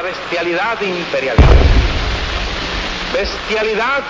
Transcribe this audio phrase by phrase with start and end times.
[0.00, 1.46] la bestialidad imperialista.
[3.12, 4.02] Bestialidad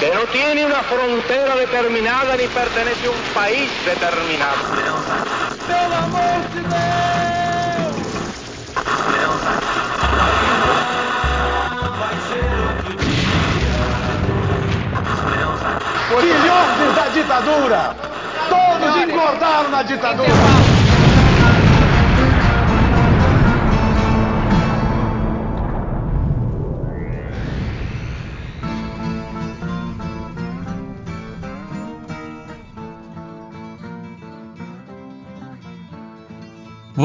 [0.00, 4.56] que no tiene una frontera determinada ni pertenece a un país determinado.
[5.68, 7.96] ¡Pelo amor de Deus!
[16.20, 17.94] Filhotes da ditadura!
[18.48, 20.65] Todos engordaram na ditadura!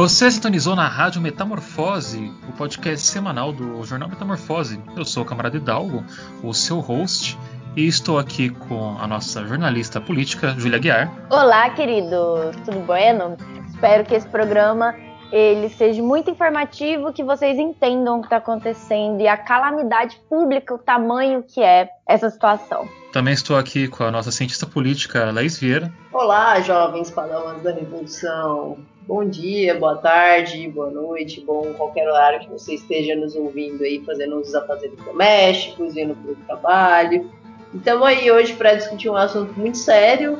[0.02, 4.82] Você sintonizou na Rádio Metamorfose, o podcast semanal do Jornal Metamorfose.
[4.98, 6.04] Eu sou o camarada Hidalgo,
[6.41, 7.38] o seu host,
[7.76, 11.14] e estou aqui com a nossa jornalista política, Júlia Guiar.
[11.30, 13.38] Olá, queridos, tudo bueno?
[13.70, 14.96] Espero que esse programa
[15.32, 20.74] ele seja muito informativo, que vocês entendam o que está acontecendo e a calamidade pública,
[20.74, 22.90] o tamanho que é essa situação.
[23.13, 25.94] Também estou aqui com a nossa cientista política, Laís Vieira.
[26.12, 28.79] Olá, jovens padrões da Revolução.
[29.07, 34.02] Bom dia, boa tarde, boa noite, bom qualquer horário que você esteja nos ouvindo aí,
[34.05, 37.32] fazendo os afazeres domésticos, indo para o trabalho.
[37.74, 40.40] Estamos aí hoje para discutir um assunto muito sério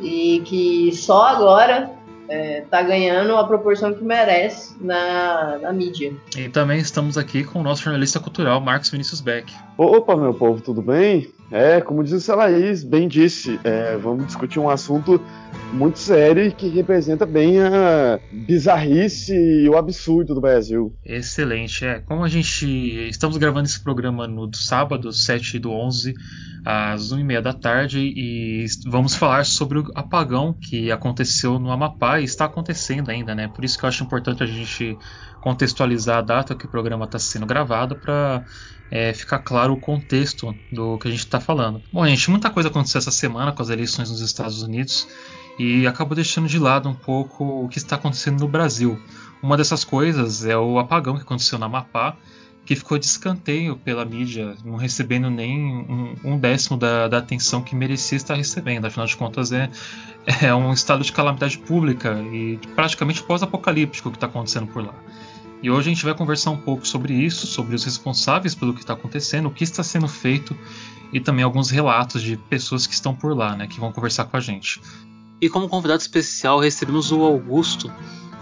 [0.00, 1.90] e que só agora
[2.28, 6.14] está é, ganhando a proporção que merece na, na, mídia.
[6.36, 9.52] E também estamos aqui com o nosso jornalista cultural, Marcos Vinícius Beck.
[9.76, 11.32] Opa, meu povo, tudo bem?
[11.52, 15.20] É, como disse a Laís, bem disse, é, vamos discutir um assunto
[15.72, 20.94] muito sério que representa bem a bizarrice e o absurdo do Brasil.
[21.04, 22.00] Excelente, é.
[22.00, 22.66] Como a gente
[23.08, 26.14] estamos gravando esse programa no sábado, 7 do 11,
[26.64, 32.24] às 1h30 da tarde, e vamos falar sobre o apagão que aconteceu no Amapá e
[32.24, 33.48] está acontecendo ainda, né?
[33.48, 34.96] Por isso que eu acho importante a gente
[35.42, 38.44] contextualizar a data que o programa está sendo gravado para
[38.90, 41.82] é, ficar claro o contexto do que a gente está falando.
[41.92, 45.08] Bom, gente, muita coisa aconteceu essa semana com as eleições nos Estados Unidos
[45.58, 48.98] e acabou deixando de lado um pouco o que está acontecendo no Brasil.
[49.42, 52.16] Uma dessas coisas é o apagão que aconteceu na Amapá,
[52.64, 57.60] que ficou de escanteio pela mídia, não recebendo nem um, um décimo da, da, atenção
[57.60, 58.84] que merecia estar recebendo.
[58.84, 59.68] Afinal de contas, é,
[60.40, 64.94] é um estado de calamidade pública e praticamente pós-apocalíptico que está acontecendo por lá.
[65.62, 68.80] E hoje a gente vai conversar um pouco sobre isso, sobre os responsáveis pelo que
[68.80, 70.58] está acontecendo, o que está sendo feito
[71.12, 74.36] e também alguns relatos de pessoas que estão por lá, né, que vão conversar com
[74.36, 74.80] a gente.
[75.40, 77.92] E como convidado especial recebemos o Augusto.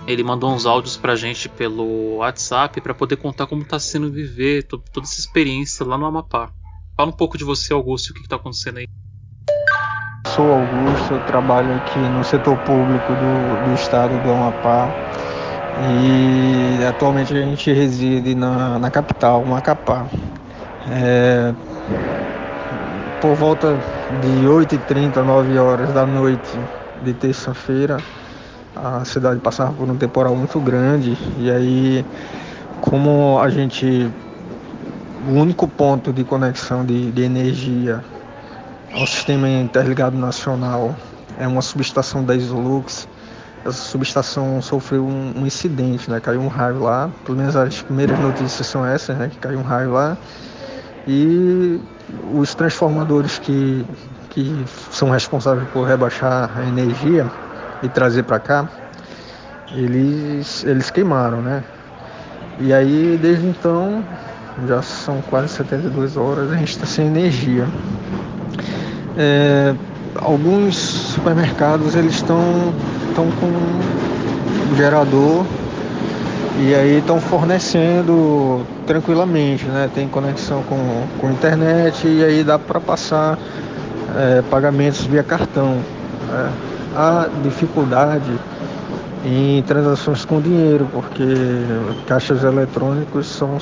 [0.06, 4.62] Ele mandou uns áudios pra gente pelo WhatsApp para poder contar como tá sendo viver
[4.64, 6.50] toda essa experiência lá no Amapá.
[6.97, 8.88] Fala um pouco de você, Augusto, e o que, que tá acontecendo aí.
[10.34, 15.09] Sou Augusto, eu trabalho aqui no setor público do, do estado do Amapá
[15.82, 20.06] e atualmente a gente reside na, na capital, Macapá.
[20.91, 21.54] É,
[23.20, 23.78] por volta
[24.20, 26.58] de 8h30, 9 horas da noite,
[27.02, 27.98] de terça-feira,
[28.76, 32.04] a cidade passava por um temporal muito grande e aí
[32.80, 34.10] como a gente
[35.28, 38.02] o único ponto de conexão de, de energia
[38.92, 40.94] ao sistema interligado nacional
[41.38, 43.08] é uma subestação da Isolux.
[43.65, 46.21] Essa subestação sofreu um, um, incidente, né?
[46.21, 47.10] Caiu um raio lá.
[47.25, 49.28] Pelo menos as primeiras notícias são essas, né?
[49.28, 50.16] Que caiu um raio lá.
[51.06, 51.81] E
[52.32, 53.84] os transformadores que
[54.31, 57.26] que são responsáveis por rebaixar a energia
[57.82, 58.69] e trazer para cá,
[59.72, 61.62] eles, eles queimaram, né?
[62.59, 64.04] E aí, desde então,
[64.66, 67.66] já são quase 72 horas, a gente está sem energia.
[69.16, 69.75] É,
[70.15, 72.72] alguns supermercados eles estão
[73.10, 75.44] estão com gerador
[76.59, 79.88] e aí estão fornecendo tranquilamente, né?
[79.94, 83.38] Tem conexão com, com internet e aí dá para passar
[84.16, 85.78] é, pagamentos via cartão.
[86.28, 86.53] Né?
[86.94, 88.32] Há dificuldade
[89.25, 91.25] em transações com dinheiro, porque
[92.06, 93.58] caixas eletrônicos são,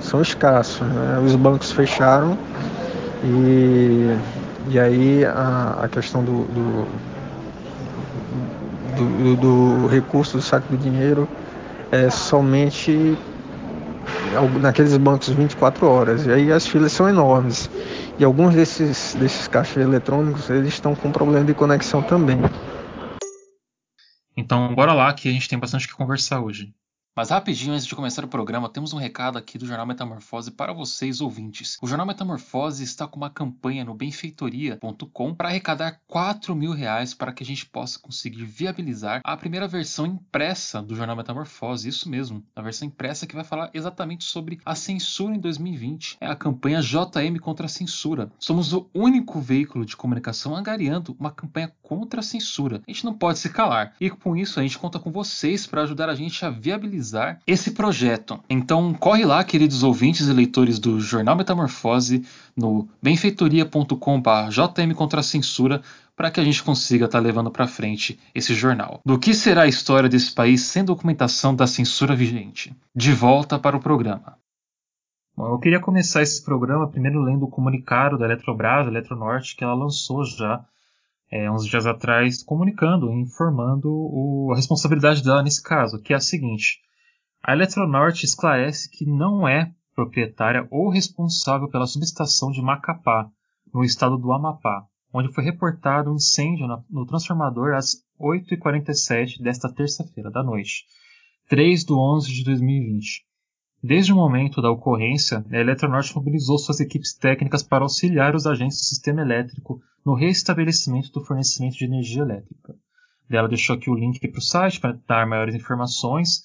[0.00, 0.86] são escassos.
[0.86, 1.22] Né?
[1.24, 2.36] Os bancos fecharam
[3.24, 4.16] e,
[4.70, 6.86] e aí a, a questão do, do,
[8.96, 11.28] do, do recurso do saco de dinheiro
[11.90, 13.16] é somente
[14.60, 16.26] naqueles bancos 24 horas.
[16.26, 17.68] E aí as filas são enormes.
[18.18, 22.38] E alguns desses, desses caixas eletrônicos eles estão com problema de conexão também.
[24.36, 26.72] Então bora lá que a gente tem bastante que conversar hoje.
[27.14, 30.72] Mas rapidinho, antes de começar o programa, temos um recado aqui do Jornal Metamorfose para
[30.72, 31.76] vocês, ouvintes.
[31.82, 37.30] O Jornal Metamorfose está com uma campanha no benfeitoria.com para arrecadar 4 mil reais para
[37.30, 41.86] que a gente possa conseguir viabilizar a primeira versão impressa do Jornal Metamorfose.
[41.86, 46.16] Isso mesmo, a versão impressa que vai falar exatamente sobre a censura em 2020.
[46.18, 48.32] É a campanha JM contra a censura.
[48.38, 52.80] Somos o único veículo de comunicação angariando uma campanha contra a censura.
[52.88, 53.94] A gente não pode se calar.
[54.00, 57.38] E com isso a gente conta com vocês para ajudar a gente a viabilizar realizar
[57.46, 58.40] esse projeto.
[58.48, 62.24] Então corre lá, queridos ouvintes e leitores do Jornal Metamorfose,
[62.56, 65.82] no benfeitoria.com.br JM contra a censura,
[66.14, 69.00] para que a gente consiga estar tá levando para frente esse jornal.
[69.04, 72.74] Do que será a história desse país sem documentação da censura vigente?
[72.94, 74.36] De volta para o programa.
[75.34, 79.74] Bom, eu queria começar esse programa primeiro lendo o comunicado da Eletrobras, Eletronorte, que ela
[79.74, 80.62] lançou já
[81.32, 86.20] é, uns dias atrás, comunicando, informando o, a responsabilidade dela nesse caso, que é a
[86.20, 86.78] seguinte:
[87.42, 93.28] a Eletronorte esclarece que não é proprietária ou responsável pela subestação de Macapá,
[93.74, 100.30] no estado do Amapá, onde foi reportado um incêndio no transformador às 8h47 desta terça-feira
[100.30, 100.84] da noite,
[101.48, 103.24] 3 de 11 de 2020.
[103.82, 108.78] Desde o momento da ocorrência, a Eletronorte mobilizou suas equipes técnicas para auxiliar os agentes
[108.78, 112.76] do sistema elétrico no restabelecimento do fornecimento de energia elétrica.
[113.28, 116.42] Ela deixou aqui o link para o site para dar maiores informações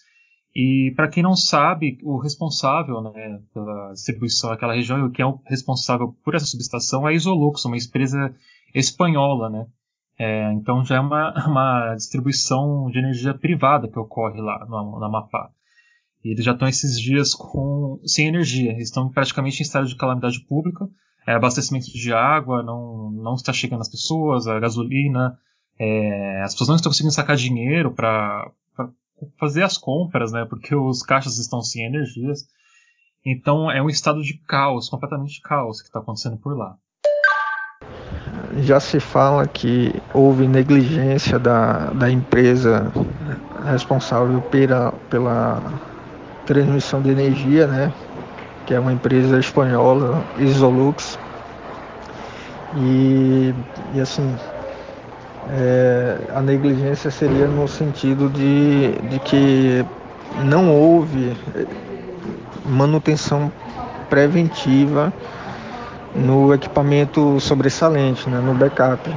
[0.60, 5.22] e para quem não sabe, o responsável né, pela distribuição daquela região e o que
[5.22, 8.34] é o responsável por essa subestação é a Isolux, uma empresa
[8.74, 9.52] espanhola.
[9.52, 9.68] Né?
[10.18, 15.06] É, então já é uma, uma distribuição de energia privada que ocorre lá no, no
[15.06, 15.52] Amapá.
[16.26, 19.96] E eles já estão esses dias com, sem energia, eles estão praticamente em estado de
[19.96, 20.90] calamidade pública.
[21.28, 25.38] É, abastecimento de água não, não está chegando às pessoas, a gasolina,
[25.78, 28.52] é, as pessoas não estão conseguindo sacar dinheiro para
[29.40, 30.46] fazer as compras, né?
[30.46, 32.48] Porque os caixas estão sem energias.
[33.26, 36.76] Então é um estado de caos, completamente caos que está acontecendo por lá.
[38.60, 42.92] Já se fala que houve negligência da, da empresa
[43.66, 45.62] responsável pela, pela
[46.46, 47.94] transmissão de energia, né?
[48.66, 51.20] Que é uma empresa espanhola, Isolux.
[52.78, 53.54] E,
[53.94, 54.36] e assim,
[55.50, 59.86] é, a negligência seria no sentido de, de que
[60.44, 61.36] não houve
[62.66, 63.52] manutenção
[64.10, 65.14] preventiva
[66.16, 69.10] no equipamento sobressalente, né, no backup,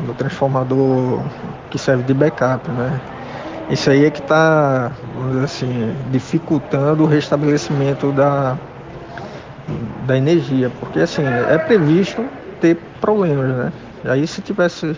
[0.00, 1.20] no transformador
[1.70, 2.68] que serve de backup.
[2.70, 3.00] Né.
[3.70, 4.92] Isso aí é que está,
[5.44, 8.56] assim, dificultando o restabelecimento da,
[10.06, 12.24] da energia, porque assim, é previsto
[12.60, 13.72] ter problemas, né?
[14.04, 14.96] E aí se tivesse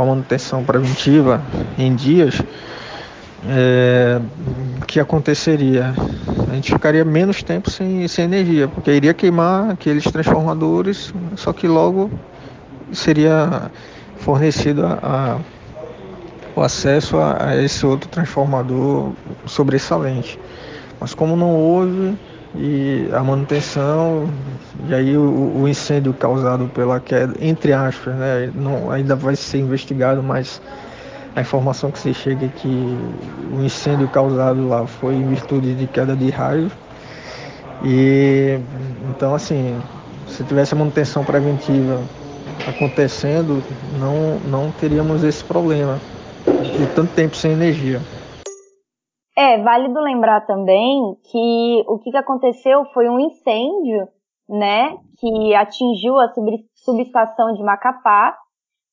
[0.00, 1.42] com a manutenção preventiva
[1.76, 2.40] em dias,
[3.46, 4.18] é,
[4.86, 5.94] que aconteceria?
[6.50, 11.68] A gente ficaria menos tempo sem, sem energia, porque iria queimar aqueles transformadores, só que
[11.68, 12.10] logo
[12.92, 13.70] seria
[14.16, 15.38] fornecido a, a,
[16.56, 19.12] o acesso a, a esse outro transformador
[19.44, 20.38] sobressalente.
[20.98, 22.16] Mas como não houve,
[22.54, 24.28] e a manutenção
[24.88, 29.58] e aí o, o, incêndio causado pela queda, entre aspas, né, não, ainda vai ser
[29.58, 30.60] investigado, mas
[31.36, 32.98] a informação que se chega é que
[33.52, 36.70] o incêndio causado lá foi em virtude de queda de raio
[37.84, 38.58] e
[39.08, 39.78] então assim,
[40.26, 42.00] se tivesse a manutenção preventiva
[42.66, 43.62] acontecendo,
[43.98, 45.98] não, não teríamos esse problema
[46.78, 48.00] de tanto tempo sem energia.
[49.42, 54.06] É válido lembrar também que o que aconteceu foi um incêndio,
[54.46, 56.30] né, que atingiu a
[56.74, 58.36] subestação de Macapá.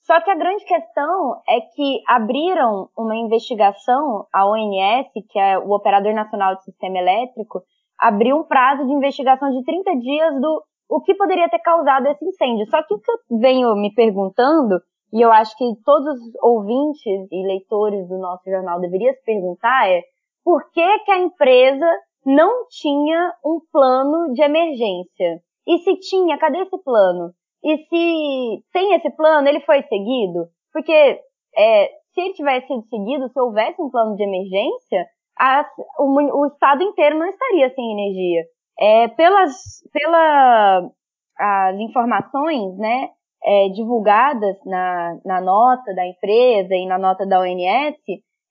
[0.04, 5.70] Só que a grande questão é que abriram uma investigação, a ONS, que é o
[5.72, 7.62] Operador Nacional de Sistema Elétrico,
[8.00, 12.24] abriu um prazo de investigação de 30 dias do o que poderia ter causado esse
[12.24, 12.66] incêndio.
[12.68, 14.80] Só que o que eu venho me perguntando,
[15.12, 19.90] e eu acho que todos os ouvintes e leitores do nosso jornal deveriam se perguntar
[19.90, 20.04] é
[20.48, 21.86] por que, que a empresa
[22.26, 25.42] não tinha um plano de emergência?
[25.68, 27.34] E se tinha, cadê esse plano?
[27.62, 30.48] E se tem esse plano, ele foi seguido?
[30.72, 31.20] Porque
[31.54, 35.06] é, se ele tivesse sido seguido, se houvesse um plano de emergência,
[35.38, 38.46] a, o, o, estado inteiro não estaria sem energia.
[38.80, 39.52] É, pelas,
[39.92, 40.90] pela,
[41.38, 43.10] as informações né,
[43.44, 47.98] é, divulgadas na, na nota da empresa e na nota da ONS,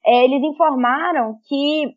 [0.07, 1.95] é, eles informaram que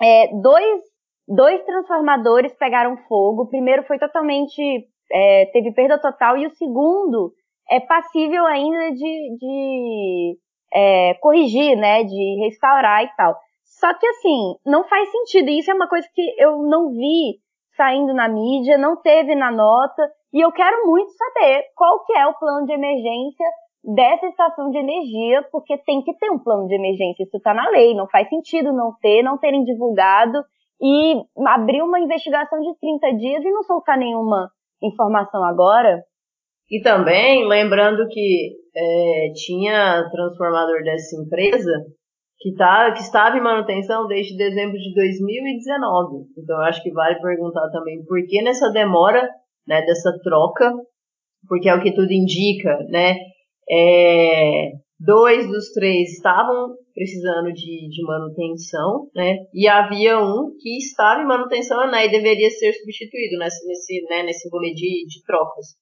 [0.00, 0.80] é, dois,
[1.28, 3.42] dois transformadores pegaram fogo.
[3.42, 4.88] O primeiro foi totalmente.
[5.12, 7.32] É, teve perda total, e o segundo
[7.70, 10.38] é passível ainda de, de
[10.72, 12.02] é, corrigir, né?
[12.02, 13.36] De restaurar e tal.
[13.64, 15.50] Só que assim, não faz sentido.
[15.50, 17.40] E isso é uma coisa que eu não vi
[17.76, 20.10] saindo na mídia, não teve na nota.
[20.32, 23.46] E eu quero muito saber qual que é o plano de emergência
[23.84, 27.22] dessa estação de energia, porque tem que ter um plano de emergência.
[27.22, 30.42] Isso está na lei, não faz sentido não ter, não terem divulgado
[30.80, 34.50] e abrir uma investigação de 30 dias e não soltar nenhuma
[34.82, 36.02] informação agora.
[36.70, 41.70] E também, lembrando que é, tinha transformador dessa empresa
[42.38, 46.24] que, tá, que estava em manutenção desde dezembro de 2019.
[46.38, 49.28] Então, acho que vale perguntar também por que nessa demora
[49.66, 50.72] né, dessa troca,
[51.46, 53.14] porque é o que tudo indica, né?
[53.70, 59.36] É, dois dos três estavam precisando de, de manutenção, né?
[59.52, 64.22] E havia um que estava em manutenção né, e deveria ser substituído nesse, nesse, né,
[64.22, 65.74] nesse rolê de, de trocas.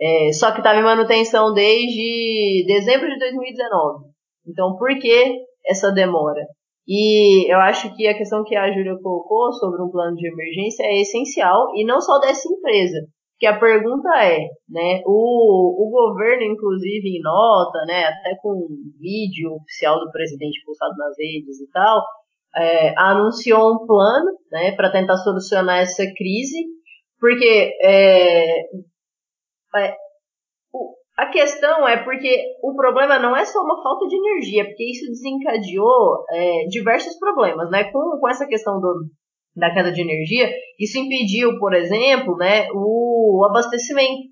[0.00, 4.10] É, só que estava em manutenção desde dezembro de 2019.
[4.46, 6.46] Então, por que essa demora?
[6.88, 10.84] E eu acho que a questão que a Júlia colocou sobre um plano de emergência
[10.84, 12.98] é essencial, e não só dessa empresa,
[13.40, 18.92] que a pergunta é, né, o, o governo, inclusive em nota, né, até com um
[19.00, 22.04] vídeo oficial do presidente postado nas redes e tal,
[22.54, 26.58] é, anunciou um plano, né, para tentar solucionar essa crise,
[27.18, 28.60] porque é,
[29.74, 29.96] é,
[30.74, 34.90] o, a questão é porque o problema não é só uma falta de energia, porque
[34.90, 39.06] isso desencadeou é, diversos problemas, né, com, com essa questão do
[39.60, 44.28] da queda de energia, isso impediu, por exemplo, né, o abastecimento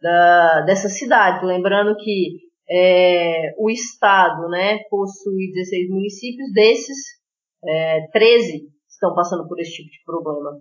[0.00, 1.44] da, dessa cidade.
[1.44, 2.38] Lembrando que
[2.70, 6.96] é, o estado né, possui 16 municípios, desses
[7.66, 10.52] é, 13 estão passando por esse tipo de problema.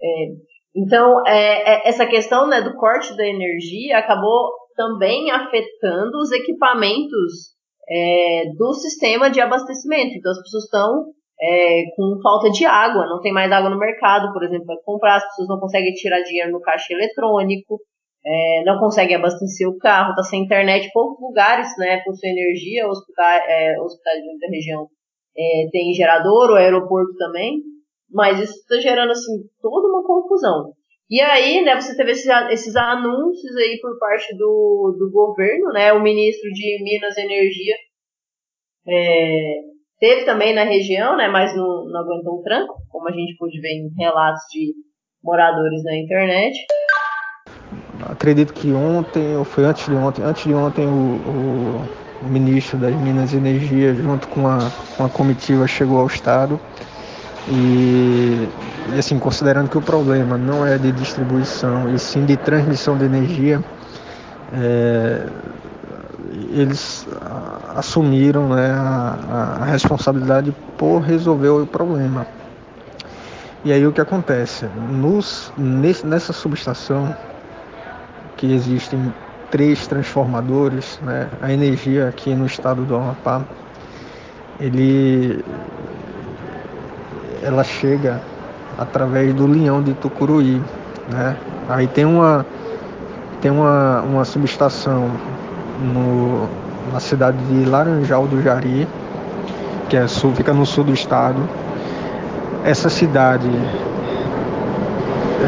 [0.00, 0.26] É,
[0.74, 7.56] então, é, é, essa questão né, do corte da energia acabou também afetando os equipamentos
[7.88, 10.14] é, do sistema de abastecimento.
[10.14, 11.04] Então, as pessoas estão
[11.40, 15.16] é, com falta de água, não tem mais água no mercado, por exemplo, para comprar,
[15.16, 17.80] as pessoas não conseguem tirar dinheiro no caixa eletrônico,
[18.26, 23.42] é, não conseguem abastecer o carro, está sem internet, poucos lugares né, possuem energia, hospitais,
[23.46, 24.88] é, hospitais da região
[25.36, 27.62] é, tem gerador, o aeroporto também,
[28.10, 30.72] mas isso está gerando assim toda uma confusão.
[31.08, 35.92] E aí, né, você teve esses, esses anúncios aí por parte do, do governo, né,
[35.92, 37.74] o ministro de Minas e Energia
[38.86, 39.60] é,
[40.00, 43.60] Teve também na região, né, mas não, não aguentou o tranco, como a gente pôde
[43.60, 44.72] ver em relatos de
[45.22, 46.56] moradores na internet.
[48.08, 51.82] Acredito que ontem, ou foi antes de ontem, antes de ontem o, o,
[52.22, 56.60] o ministro das Minas e Energia, junto com a, com a comitiva, chegou ao estado
[57.50, 58.46] e,
[58.94, 63.04] e, assim, considerando que o problema não é de distribuição e sim de transmissão de
[63.04, 63.62] energia,
[64.52, 65.26] é,
[66.50, 67.06] eles
[67.76, 72.26] assumiram né, a, a, responsabilidade por resolver o problema.
[73.64, 74.66] E aí o que acontece?
[74.90, 77.14] Nos, nesse, nessa subestação,
[78.36, 79.12] que existem
[79.50, 83.42] três transformadores, né, a energia aqui no estado do Amapá,
[84.60, 85.44] ele,
[87.42, 88.20] ela chega
[88.76, 90.62] através do linhão de Tucuruí.
[91.10, 91.36] Né?
[91.68, 92.44] Aí tem uma,
[93.40, 95.10] tem uma, uma subestação
[95.80, 96.48] no,
[96.92, 98.86] na cidade de Laranjal do Jari,
[99.88, 101.40] que é sul, fica no sul do estado.
[102.64, 103.50] Essa cidade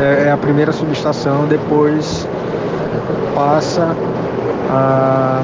[0.00, 2.26] é, é a primeira subestação, depois
[3.34, 3.94] passa
[4.70, 5.42] a,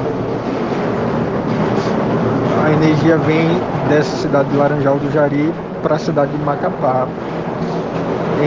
[2.65, 3.49] a energia vem
[3.89, 5.53] dessa cidade de Laranjal do Jari
[5.83, 7.07] para a cidade de Macapá,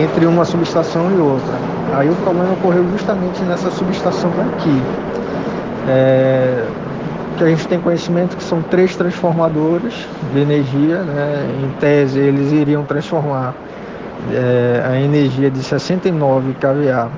[0.01, 1.53] entre uma subestação e outra.
[1.95, 4.81] Aí o problema ocorreu justamente nessa subestação aqui.
[5.89, 6.65] É,
[7.35, 9.93] que a gente tem conhecimento que são três transformadores
[10.31, 11.49] de energia, né?
[11.63, 13.55] em tese eles iriam transformar
[14.31, 17.09] é, a energia de 69 kVA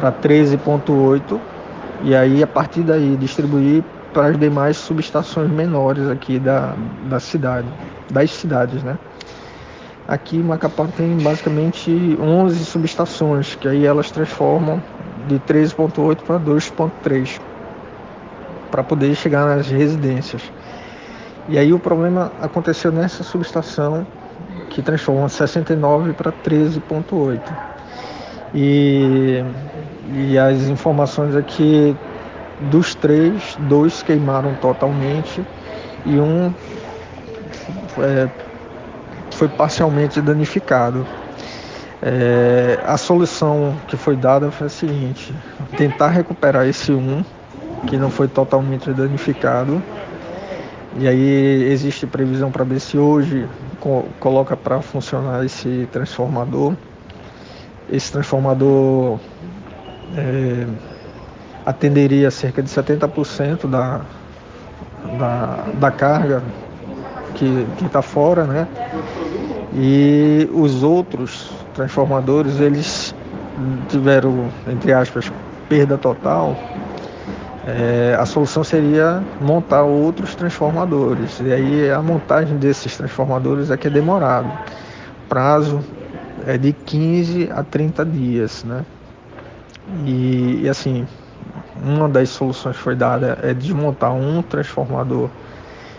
[0.00, 1.38] para 13.8
[2.02, 6.74] e aí a partir daí distribuir para as demais subestações menores aqui da,
[7.08, 7.68] da cidade,
[8.10, 8.98] das cidades, né?
[10.08, 14.82] Aqui Macapá tem basicamente 11 subestações, que aí elas transformam
[15.28, 17.38] de 13.8 para 2.3
[18.70, 20.42] para poder chegar nas residências.
[21.48, 24.06] E aí o problema aconteceu nessa subestação
[24.68, 27.40] que transforma 69 para 13.8.
[28.54, 29.44] E,
[30.14, 31.96] e as informações aqui
[32.70, 35.44] dos três, dois queimaram totalmente
[36.04, 36.52] e um
[37.98, 38.28] é,
[39.32, 41.06] foi parcialmente danificado.
[42.02, 45.34] É, a solução que foi dada foi a seguinte:
[45.76, 47.24] tentar recuperar esse um
[47.86, 49.82] que não foi totalmente danificado
[50.98, 53.46] E aí existe previsão para ver se hoje
[53.80, 56.74] co coloca para funcionar esse transformador.
[57.90, 59.18] Esse transformador
[60.16, 60.66] é,
[61.64, 64.00] atenderia cerca de 70% da,
[65.18, 66.42] da, da carga
[67.34, 68.66] que está fora, né?
[69.74, 73.14] E os outros transformadores eles
[73.88, 75.32] tiveram, entre aspas,
[75.68, 76.56] perda total.
[77.66, 81.40] É, a solução seria montar outros transformadores.
[81.40, 84.50] E aí a montagem desses transformadores é que é demorado.
[85.28, 85.84] Prazo
[86.46, 88.84] é de 15 a 30 dias, né?
[90.06, 91.06] E, e assim,
[91.82, 95.28] uma das soluções foi dada é desmontar um transformador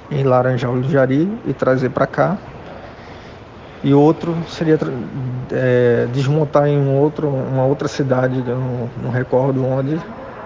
[0.10, 2.38] em Laranjal do Jari e trazer para cá.
[3.84, 4.78] E outro seria
[5.52, 10.00] é, desmontar em um outro, uma outra cidade, não, não recordo onde,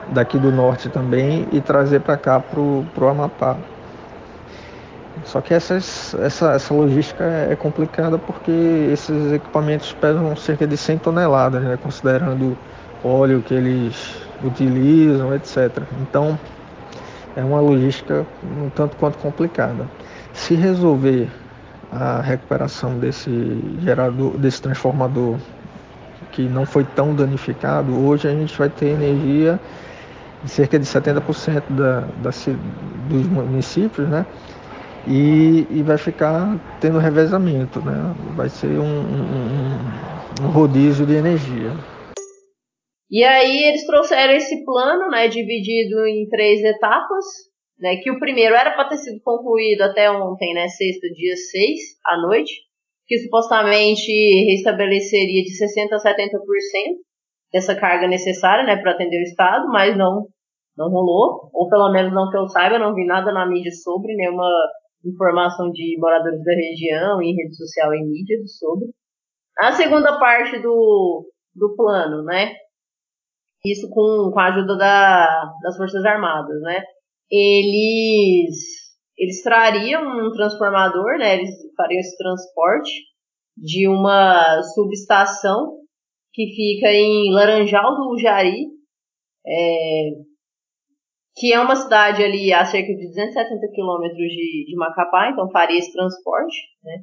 [0.10, 3.58] daqui do norte também, e trazer para cá para o Amapá.
[5.24, 8.52] Só que essas, essa, essa logística é complicada porque
[8.92, 12.58] esses equipamentos pesam cerca de 100 toneladas, né, considerando
[13.04, 15.84] óleo que eles utilizam, etc.
[16.02, 16.38] Então
[17.36, 19.86] é uma logística um tanto quanto complicada.
[20.34, 21.30] Se resolver
[21.92, 25.38] a recuperação desse gerador, desse transformador
[26.32, 29.60] que não foi tão danificado, hoje a gente vai ter energia
[30.48, 32.30] cerca de 70% da, da,
[33.10, 34.26] dos municípios, né?
[35.08, 38.16] E, e, vai ficar tendo revezamento, né?
[38.36, 41.72] Vai ser um, um, um rodízio de energia.
[43.10, 47.24] E aí eles trouxeram esse plano, né, dividido em três etapas,
[47.80, 51.80] né, que o primeiro era para ter sido concluído até ontem, né, sexta, dia 6,
[52.04, 52.52] à noite,
[53.06, 54.12] que supostamente
[54.50, 56.32] restabeleceria de 60% a 70%
[57.54, 60.26] dessa carga necessária, né, para atender o Estado, mas não
[60.78, 64.16] não rolou, ou pelo menos não que eu saiba, não vi nada na mídia sobre,
[64.16, 64.50] nenhuma
[65.06, 68.88] informação de moradores da região, em rede social e mídia sobre.
[69.58, 72.54] A segunda parte do, do plano, né,
[73.66, 76.84] isso com, com a ajuda da, das Forças Armadas, né?
[77.32, 78.56] Eles,
[79.18, 81.36] eles trariam um transformador, né?
[81.36, 82.92] Eles fariam esse transporte
[83.58, 85.80] de uma subestação
[86.32, 88.68] que fica em Laranjal do Jari,
[89.48, 90.10] é,
[91.36, 95.78] que é uma cidade ali a cerca de 270 quilômetros de, de Macapá, então faria
[95.78, 97.00] esse transporte, né?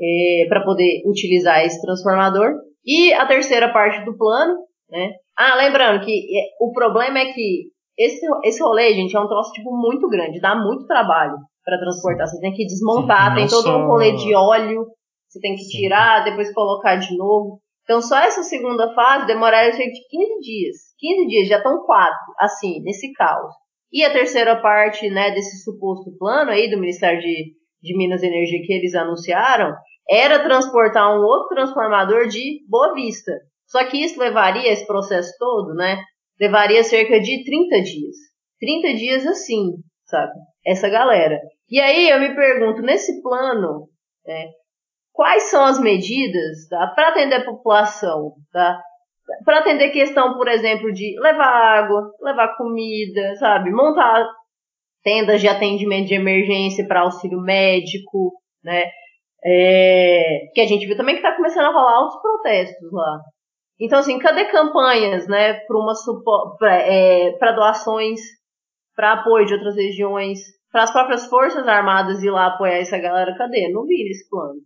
[0.00, 2.54] É, para poder utilizar esse transformador.
[2.84, 4.54] E a terceira parte do plano,
[4.90, 5.12] né?
[5.36, 9.52] Ah, lembrando que é, o problema é que esse, esse rolê, gente, é um troço
[9.52, 12.26] tipo muito grande, dá muito trabalho para transportar.
[12.26, 13.76] Você tem que desmontar, Sim, tem todo só...
[13.76, 14.86] um rolê de óleo,
[15.28, 15.78] você tem que Sim.
[15.78, 17.60] tirar, depois colocar de novo.
[17.82, 20.76] Então, só essa segunda fase demoraria cerca de 15 dias.
[20.98, 23.52] 15 dias, já estão quatro, assim, nesse caos.
[23.92, 28.26] E a terceira parte, né, desse suposto plano aí do Ministério de, de Minas e
[28.26, 29.74] Energia que eles anunciaram,
[30.08, 33.32] era transportar um outro transformador de Boa Vista.
[33.66, 36.02] Só que isso levaria, esse processo todo, né?
[36.40, 38.16] Levaria cerca de 30 dias.
[38.60, 39.72] 30 dias assim,
[40.04, 40.32] sabe?
[40.66, 41.38] Essa galera.
[41.70, 43.88] E aí eu me pergunto, nesse plano,
[44.26, 44.48] né,
[45.12, 48.80] quais são as medidas tá, para atender a população, tá?
[49.44, 53.70] Para atender questão, por exemplo, de levar água, levar comida, sabe?
[53.70, 54.26] Montar
[55.02, 58.32] tendas de atendimento de emergência para auxílio médico,
[58.64, 58.84] né?
[59.44, 63.20] É, que a gente viu também que está começando a rolar outros protestos lá,
[63.80, 65.54] então, assim, cadê campanhas, né,
[66.58, 68.20] para é, doações,
[68.94, 70.40] para apoio de outras regiões,
[70.72, 73.36] para as próprias forças armadas ir lá apoiar essa galera?
[73.36, 73.70] Cadê?
[73.70, 74.60] Não vi esse plano.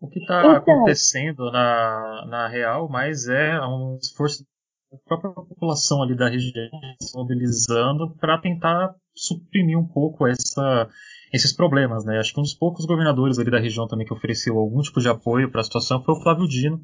[0.00, 4.44] O que está então, acontecendo na, na real, mas é um esforço
[4.90, 6.68] da própria população ali da região
[7.00, 10.88] se mobilizando para tentar suprimir um pouco essa
[11.32, 12.18] esses problemas, né?
[12.18, 15.08] Acho que um dos poucos governadores ali da região também que ofereceu algum tipo de
[15.08, 16.80] apoio para a situação foi o Flávio Dino,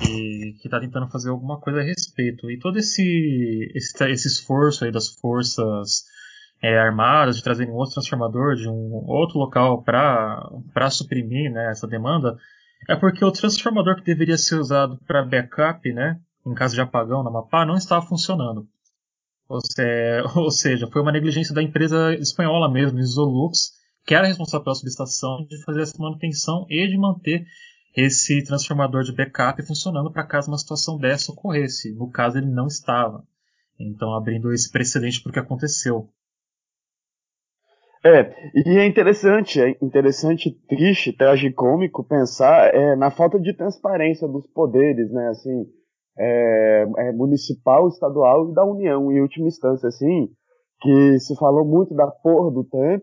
[0.00, 2.50] que está tentando fazer alguma coisa a respeito.
[2.50, 6.04] E todo esse, esse, esse esforço aí das forças
[6.62, 12.36] é, armadas de trazerem outro transformador de um outro local para suprimir né, essa demanda,
[12.88, 17.22] é porque o transformador que deveria ser usado para backup, né, em caso de apagão
[17.22, 18.66] na Amapá, não estava funcionando.
[20.34, 23.72] Ou, seja, foi uma negligência da empresa espanhola mesmo, Isolux,
[24.04, 27.46] que era responsável pela subestação, de fazer essa manutenção e de manter
[27.96, 31.94] esse transformador de backup funcionando para caso uma situação dessa ocorresse.
[31.94, 33.24] No caso, ele não estava.
[33.78, 36.08] Então, abrindo esse precedente para o que aconteceu.
[38.06, 44.46] É, e é interessante, é interessante, triste, tragicômico pensar é, na falta de transparência dos
[44.46, 45.28] poderes, né?
[45.30, 45.66] Assim,
[46.16, 50.28] é, é, municipal, estadual e da União, em última instância, assim,
[50.80, 53.02] que se falou muito da porra do Trump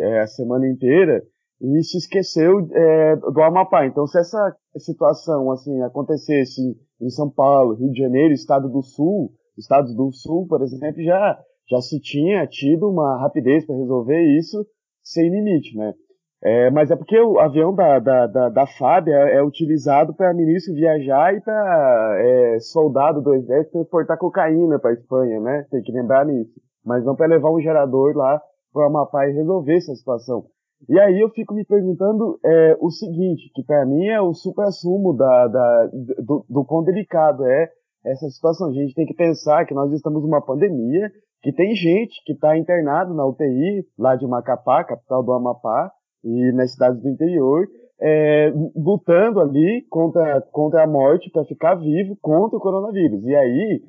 [0.00, 1.20] é, a semana inteira
[1.60, 3.84] e se esqueceu é, do Amapá.
[3.86, 6.60] Então, se essa situação assim acontecesse
[7.00, 11.40] em São Paulo, Rio de Janeiro, Estado do Sul, Estados do Sul, por exemplo, já
[11.70, 14.64] já se tinha tido uma rapidez para resolver isso
[15.02, 15.94] sem limite, né?
[16.42, 20.34] É, mas é porque o avião da, da, da, da FAB é, é utilizado para
[20.34, 25.66] ministro viajar e para é, soldado do exército transportar cocaína para Espanha, né?
[25.70, 26.52] Tem que lembrar nisso.
[26.84, 28.38] Mas não para levar um gerador lá
[28.74, 30.44] para Amapá e resolver essa situação.
[30.86, 35.16] E aí eu fico me perguntando é, o seguinte, que para mim é o supra-sumo
[35.16, 35.90] da, da,
[36.22, 37.70] do, do quão delicado é
[38.04, 38.68] essa situação.
[38.68, 41.10] A gente tem que pensar que nós estamos numa pandemia,
[41.44, 45.92] que tem gente que está internado na UTI lá de Macapá, capital do Amapá,
[46.24, 47.66] e nas cidades do interior,
[48.00, 53.22] é, lutando ali contra, contra a morte para ficar vivo contra o coronavírus.
[53.26, 53.82] E aí,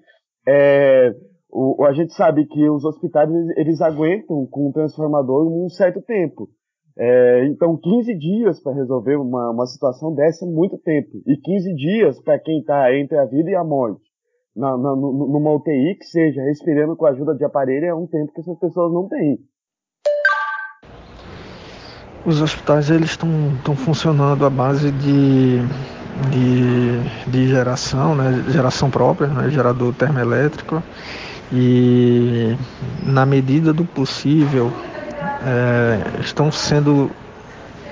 [0.45, 1.15] é,
[1.49, 6.49] o, a gente sabe que os hospitais eles aguentam com o transformador um certo tempo.
[6.97, 11.21] É, então, 15 dias para resolver uma, uma situação dessa é muito tempo.
[11.25, 14.03] E 15 dias para quem está entre a vida e a morte,
[14.55, 18.31] na, na, numa UTI que seja, respirando com a ajuda de aparelho, é um tempo
[18.33, 19.37] que essas pessoas não têm.
[22.25, 25.59] Os hospitais eles estão funcionando à base de,
[26.31, 30.81] de, de, geração, né, geração própria, né, gerador termoelétrico.
[31.51, 32.55] E
[33.03, 34.71] na medida do possível
[35.45, 37.11] é, estão sendo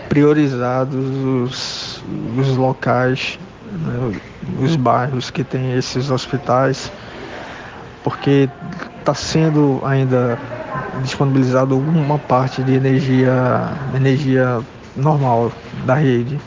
[0.09, 2.03] priorizados os,
[2.39, 3.37] os locais,
[3.71, 4.19] né,
[4.61, 6.91] os bairros que têm esses hospitais,
[8.03, 8.49] porque
[8.99, 10.37] está sendo ainda
[11.01, 14.61] disponibilizado uma parte de energia, energia
[14.95, 15.51] normal
[15.85, 16.39] da rede.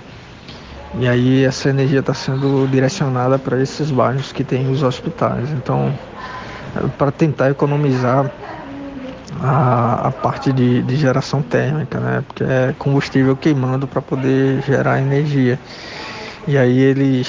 [0.99, 5.51] E aí essa energia está sendo direcionada para esses bairros que têm os hospitais.
[5.51, 5.93] Então,
[6.97, 8.31] para tentar economizar
[9.43, 12.25] a, a parte de, de, geração térmica, né?
[12.27, 15.59] Porque é combustível queimando para poder gerar energia.
[16.47, 17.29] E aí eles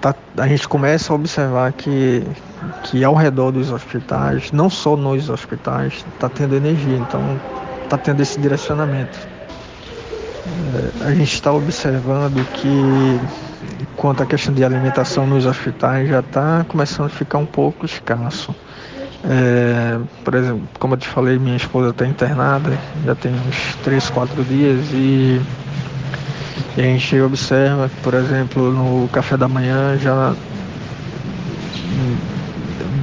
[0.00, 2.22] tá, a gente começa a observar que,
[2.84, 7.40] que ao redor dos hospitais, não só nos hospitais, está tendo energia, então
[7.84, 9.18] está tendo esse direcionamento.
[11.00, 13.20] É, a gente está observando que
[13.96, 18.54] quanto à questão de alimentação nos hospitais já está começando a ficar um pouco escasso.
[19.22, 22.72] É, por exemplo, como eu te falei, minha esposa está internada,
[23.04, 25.40] já tem uns 3, 4 dias e
[26.76, 30.34] e a gente observa por exemplo, no café da manhã já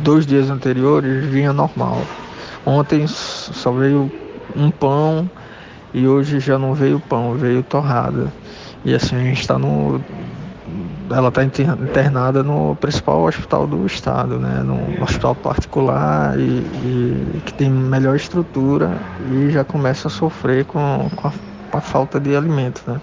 [0.08, 2.02] dois dias anteriores vinha normal.
[2.66, 4.10] Ontem só veio
[4.56, 5.30] um pão
[5.94, 8.32] e hoje já não veio pão, veio torrada.
[8.86, 10.02] E assim a gente está no.
[11.10, 14.62] Ela está internada no principal hospital do estado, né?
[14.64, 18.98] No hospital particular e, e que tem melhor estrutura
[19.32, 21.34] e já começa a sofrer com, com a,
[21.72, 23.00] com a falta de alimento, né?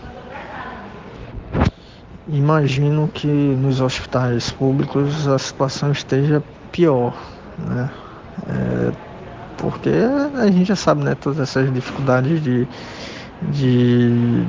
[2.26, 7.14] Imagino que nos hospitais públicos a situação esteja pior,
[7.58, 7.90] né?
[8.48, 8.90] É,
[9.56, 12.66] porque a gente já sabe, né, todas essas dificuldades de,
[13.52, 14.44] de,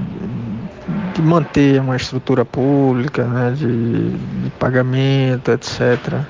[1.14, 4.12] de manter uma estrutura pública, né, de,
[4.44, 6.26] de pagamento, etc.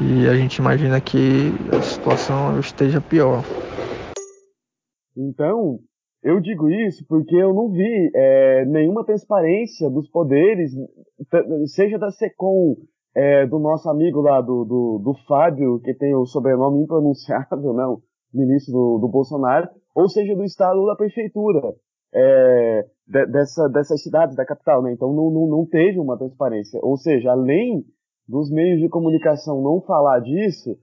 [0.00, 3.42] E a gente imagina que a situação esteja pior.
[5.16, 5.80] Então,
[6.22, 10.72] eu digo isso porque eu não vi é, nenhuma transparência dos poderes,
[11.66, 12.76] seja da SECOM,
[13.14, 17.94] é, do nosso amigo lá, do, do, do, Fábio, que tem o sobrenome impronunciável, não,
[17.96, 18.02] né,
[18.32, 21.74] ministro do, do Bolsonaro, ou seja do Estado da Prefeitura
[22.14, 24.82] é, de, dessa, dessas cidades da capital.
[24.82, 24.92] Né?
[24.92, 26.78] Então não, não, não teve uma transparência.
[26.82, 27.84] Ou seja, além
[28.28, 30.76] dos meios de comunicação não falar disso,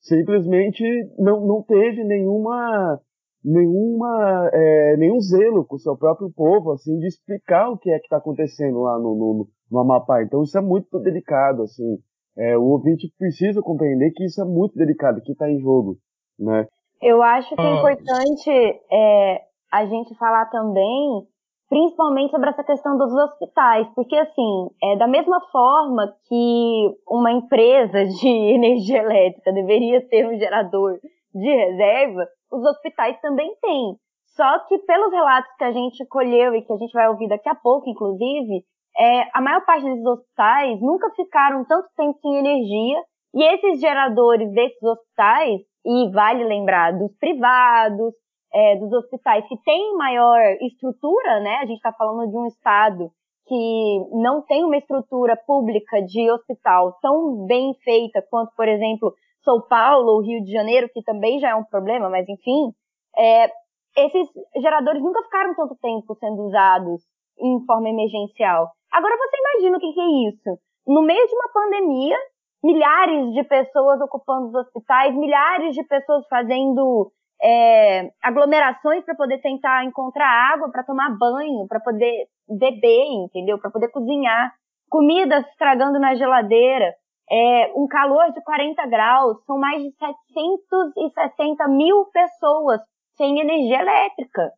[0.00, 0.84] simplesmente
[1.18, 3.00] não, não teve nenhuma
[3.44, 7.98] nenhuma, é, nenhum zelo com o seu próprio povo, assim, de explicar o que é
[7.98, 10.22] que está acontecendo lá no, no, no, Amapá.
[10.22, 11.98] Então isso é muito delicado, assim.
[12.36, 15.96] É, o ouvinte precisa compreender que isso é muito delicado, que está em jogo,
[16.38, 16.66] né?
[17.02, 18.50] Eu acho que é importante
[18.92, 19.40] é,
[19.72, 21.26] a gente falar também,
[21.68, 28.04] principalmente sobre essa questão dos hospitais, porque assim, é da mesma forma que uma empresa
[28.04, 30.98] de energia elétrica deveria ter um gerador
[31.34, 33.96] de reserva, os hospitais também têm.
[34.36, 37.48] Só que pelos relatos que a gente colheu e que a gente vai ouvir daqui
[37.48, 38.64] a pouco, inclusive,
[38.96, 43.02] é, a maior parte desses hospitais nunca ficaram tanto tempo sem energia
[43.34, 48.12] e esses geradores desses hospitais, e vale lembrar dos privados,
[48.52, 51.56] é, dos hospitais que têm maior estrutura, né?
[51.56, 53.10] A gente está falando de um estado
[53.46, 59.60] que não tem uma estrutura pública de hospital tão bem feita quanto, por exemplo, São
[59.68, 62.72] Paulo Rio de Janeiro, que também já é um problema, mas enfim,
[63.16, 63.50] é,
[63.96, 67.02] esses geradores nunca ficaram tanto tempo sendo usados
[67.38, 68.70] em forma emergencial.
[68.92, 70.58] Agora você imagina o que, que é isso?
[70.86, 72.16] No meio de uma pandemia,
[72.62, 77.10] milhares de pessoas ocupando os hospitais, milhares de pessoas fazendo
[77.42, 83.58] é, aglomerações para poder tentar encontrar água para tomar banho, para poder beber, entendeu?
[83.58, 84.52] Para poder cozinhar,
[84.88, 86.94] comidas estragando na geladeira,
[87.30, 92.80] é, um calor de 40 graus, são mais de 760 mil pessoas
[93.16, 94.50] sem energia elétrica.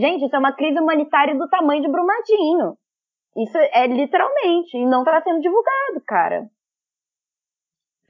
[0.00, 2.76] Gente, isso é uma crise humanitária do tamanho de Brumadinho.
[3.36, 6.48] Isso é literalmente, e não está sendo divulgado, cara.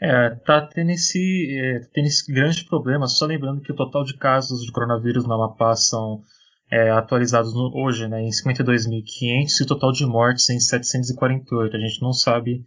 [0.00, 3.06] É, tá tendo esse, é, tendo esse grande problema.
[3.06, 6.22] Só lembrando que o total de casos de coronavírus no Amapá são
[6.70, 11.76] é, atualizados no, hoje né, em 52.500 e o total de mortes em 748.
[11.76, 12.64] A gente não sabe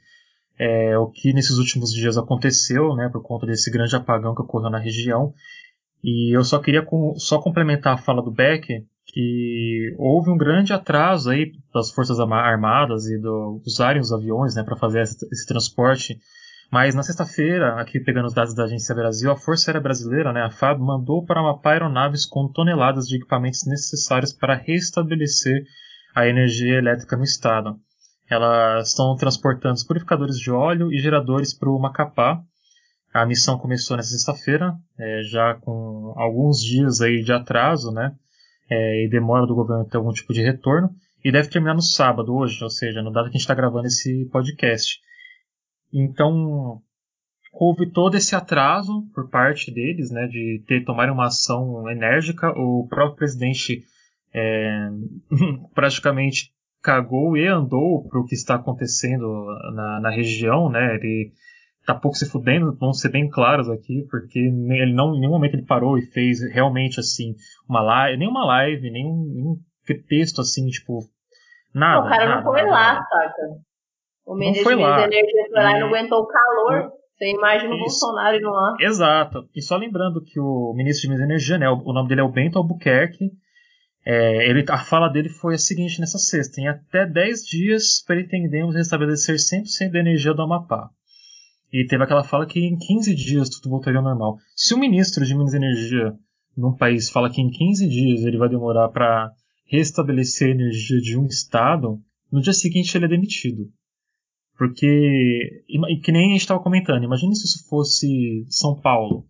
[0.61, 4.69] é, o que nesses últimos dias aconteceu né, por conta desse grande apagão que ocorreu
[4.69, 5.33] na região.
[6.03, 10.71] E eu só queria com, só complementar a fala do Beck que houve um grande
[10.71, 15.47] atraso aí das forças armadas e do, usarem os aviões né, para fazer esse, esse,
[15.47, 16.19] transporte.
[16.71, 20.43] Mas na sexta-feira, aqui pegando os dados da Agência Brasil, a Força Aérea Brasileira, né,
[20.43, 25.63] a FAB, mandou para uma aeronaves com toneladas de equipamentos necessários para restabelecer
[26.15, 27.79] a energia elétrica no estado.
[28.31, 32.41] Elas estão transportando os purificadores de óleo e geradores para o Macapá,
[33.13, 38.15] a missão começou nessa sexta-feira, é, já com alguns dias aí de atraso, né?
[38.69, 40.89] É, e demora do governo ter algum tipo de retorno.
[41.23, 43.87] E deve terminar no sábado, hoje, ou seja, no data que a gente está gravando
[43.87, 45.01] esse podcast.
[45.93, 46.81] Então,
[47.51, 52.49] houve todo esse atraso por parte deles, né, de ter tomarem uma ação enérgica.
[52.51, 53.83] O próprio presidente
[54.33, 54.89] é,
[55.75, 60.95] praticamente cagou e andou para o que está acontecendo na, na região, né?
[60.95, 61.31] Ele
[61.85, 65.55] tá pouco se fudendo, vamos ser bem claros aqui, porque ele não, em nenhum momento
[65.55, 67.35] ele parou e fez realmente assim
[67.67, 69.57] uma live, nem uma live, nem um, nenhum
[70.07, 70.99] texto assim, tipo,
[71.73, 72.05] nada.
[72.05, 73.07] o cara nada, não foi nada, lá, nada.
[73.09, 73.41] saca?
[74.25, 75.07] O ministro foi lá.
[75.07, 76.91] de Energia foi lá e não aguentou o calor.
[77.17, 77.77] Você imagina o.
[77.77, 78.75] Bolsonaro indo lá.
[78.79, 79.49] Exato.
[79.55, 82.23] E só lembrando que o ministro de Minas e Energia, né, o nome dele é
[82.23, 83.31] o Bento Albuquerque,
[84.05, 88.75] é, ele, a fala dele foi a seguinte nessa sexta: em até 10 dias pretendemos
[88.75, 90.89] restabelecer 100% da energia do Amapá.
[91.71, 94.37] E teve aquela fala que em 15 dias tudo voltaria ao normal.
[94.55, 96.13] Se o ministro de Minas e Energia
[96.57, 99.31] num país fala que em 15 dias ele vai demorar para
[99.65, 103.71] restabelecer a energia de um estado, no dia seguinte ele é demitido.
[104.57, 109.25] Porque, e que nem a gente estava comentando, imagine se isso fosse São Paulo,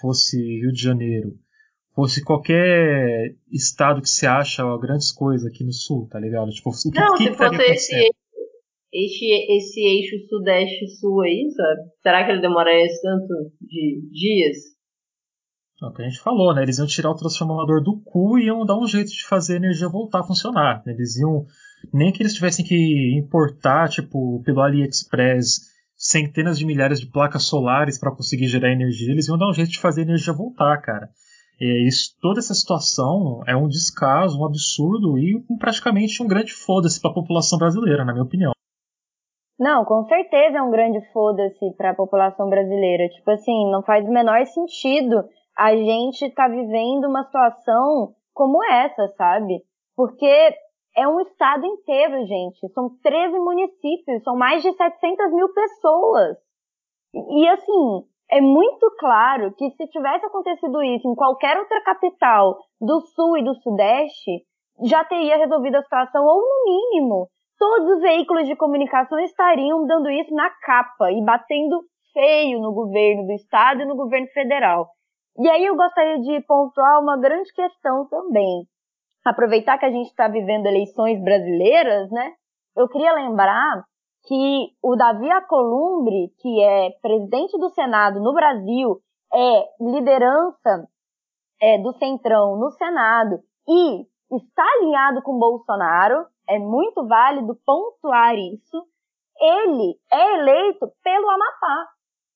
[0.00, 1.36] fosse Rio de Janeiro,
[1.94, 6.50] fosse qualquer estado que se acha ó, grandes coisas aqui no sul, tá ligado?
[6.50, 8.10] Tipo, o que, Não, que se que fosse esse,
[8.92, 9.26] esse,
[9.56, 11.80] esse eixo sudeste-sul aí, sabe?
[12.02, 14.56] Será que ele demoraria tanto de dias?
[15.82, 16.62] É o que a gente falou, né?
[16.62, 19.56] Eles iam tirar o transformador do cu e iam dar um jeito de fazer a
[19.56, 20.82] energia voltar a funcionar.
[20.86, 21.46] Eles iam.
[21.94, 27.98] Nem que eles tivessem que importar, tipo, pelo AliExpress, centenas de milhares de placas solares
[27.98, 31.08] para conseguir gerar energia, eles iam dar um jeito de fazer a energia voltar, cara.
[31.60, 37.00] E isso, toda essa situação é um descaso, um absurdo e praticamente um grande foda-se
[37.00, 38.52] para a população brasileira, na minha opinião.
[39.58, 43.10] Não, com certeza é um grande foda-se para a população brasileira.
[43.10, 45.22] Tipo assim, não faz o menor sentido
[45.60, 49.62] a gente tá vivendo uma situação como essa, sabe?
[49.94, 50.26] Porque
[50.96, 52.66] é um estado inteiro, gente.
[52.72, 56.38] São 13 municípios, são mais de 700 mil pessoas.
[57.12, 63.00] E, assim, é muito claro que se tivesse acontecido isso em qualquer outra capital do
[63.00, 64.44] sul e do sudeste,
[64.84, 70.08] já teria resolvido a situação, ou no mínimo, todos os veículos de comunicação estariam dando
[70.10, 74.88] isso na capa e batendo feio no governo do estado e no governo federal.
[75.38, 78.64] E aí eu gostaria de pontuar uma grande questão também.
[79.24, 82.32] Aproveitar que a gente está vivendo eleições brasileiras, né?
[82.76, 83.84] Eu queria lembrar
[84.26, 89.00] que o Davi Alcolumbre, que é presidente do Senado no Brasil,
[89.32, 90.88] é liderança
[91.60, 94.06] é, do Centrão no Senado e
[94.36, 98.84] está alinhado com Bolsonaro, é muito válido pontuar isso.
[99.40, 101.88] Ele é eleito pelo Amapá.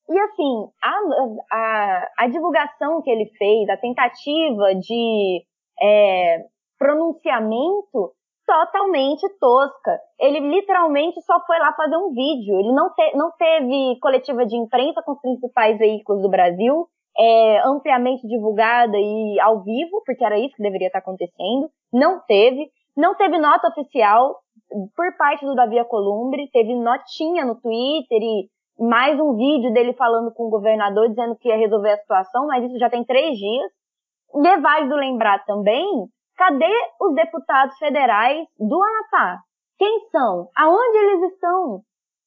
[0.09, 5.45] E assim, a, a, a divulgação que ele fez, a tentativa de
[5.81, 6.45] é,
[6.79, 8.13] pronunciamento
[8.47, 9.99] totalmente tosca.
[10.19, 12.59] Ele literalmente só foi lá fazer um vídeo.
[12.59, 17.61] Ele não, te, não teve coletiva de imprensa com os principais veículos do Brasil, é,
[17.67, 21.71] ampliamente divulgada e ao vivo, porque era isso que deveria estar acontecendo.
[21.93, 22.71] Não teve.
[22.97, 24.37] Não teve nota oficial
[24.97, 30.33] por parte do Davi Alcolumbre, teve notinha no Twitter e mais um vídeo dele falando
[30.33, 33.71] com o governador dizendo que ia resolver a situação, mas isso já tem três dias.
[34.37, 35.87] E é válido lembrar também,
[36.37, 39.41] cadê os deputados federais do Amapá?
[39.79, 40.49] Quem são?
[40.57, 41.81] Aonde eles estão?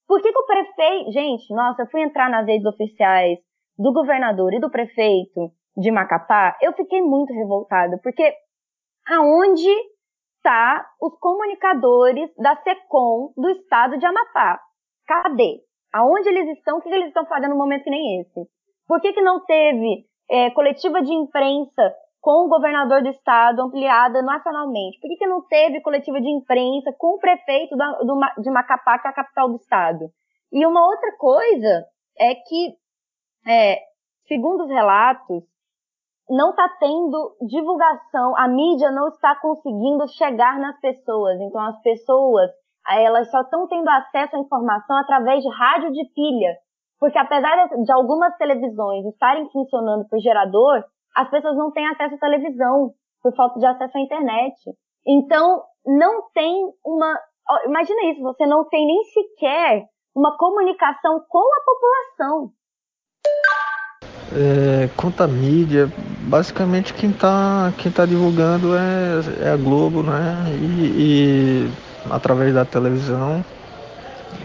[0.07, 1.11] Por que, que o prefeito.
[1.11, 3.39] Gente, nossa, eu fui entrar nas redes oficiais
[3.77, 8.33] do governador e do prefeito de Macapá, eu fiquei muito revoltada, porque
[9.07, 9.69] aonde
[10.37, 14.59] está os comunicadores da SECOM do estado de Amapá?
[15.05, 15.59] Cadê?
[15.93, 16.79] Aonde eles estão?
[16.79, 18.49] O que eles estão fazendo no momento que nem esse?
[18.87, 21.93] Por que, que não teve é, coletiva de imprensa
[22.27, 24.99] com o governador do estado ampliada nacionalmente?
[24.99, 29.07] Por que, que não teve coletiva de imprensa com o prefeito do, de Macapá, que
[29.07, 30.09] é a capital do estado?
[30.51, 31.85] E uma outra coisa
[32.19, 32.75] é que,
[33.47, 33.77] é,
[34.27, 35.41] segundo os relatos,
[36.29, 41.39] não está tendo divulgação, a mídia não está conseguindo chegar nas pessoas.
[41.39, 42.51] Então as pessoas,
[42.89, 46.57] elas só estão tendo acesso à informação através de rádio de pilha.
[46.99, 50.83] Porque apesar de algumas televisões estarem funcionando por gerador,
[51.17, 52.91] as pessoas não têm acesso à televisão
[53.23, 54.53] por falta de acesso à internet.
[55.05, 56.53] Então não tem
[56.85, 57.19] uma,
[57.65, 62.51] imagina isso, você não tem nem sequer uma comunicação com a população.
[64.31, 65.91] É, quanto à mídia,
[66.27, 70.35] basicamente quem está quem tá divulgando é, é, a Globo, né?
[70.49, 71.71] E, e
[72.11, 73.43] através da televisão.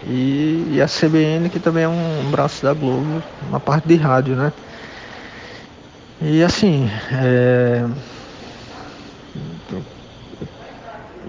[0.05, 4.35] E, e, a CBN, que também é um braço da Globo, uma parte de rádio,
[4.35, 4.51] né?
[6.25, 7.83] E assim, é,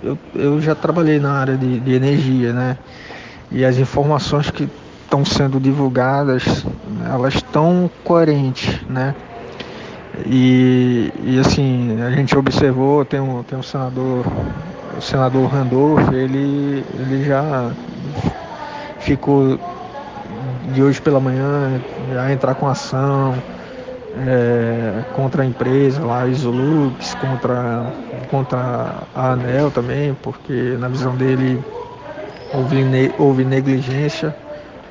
[0.01, 2.79] eu, eu já trabalhei na área de, de energia, né?
[3.51, 4.69] E as informações que
[5.03, 6.65] estão sendo divulgadas,
[7.13, 9.17] elas estão coerentes, né?
[10.27, 14.25] E, e assim, a gente observou, tem um, tem um senador,
[14.97, 17.69] o senador Randolph, ele, ele já
[19.01, 19.59] ficou
[20.73, 21.81] de hoje pela manhã
[22.17, 23.35] a entrar com ação
[24.27, 27.93] é, contra a empresa lá, Isolux, contra,
[28.31, 31.63] contra a ANEL também, porque na visão dele
[32.53, 34.35] houve, houve negligência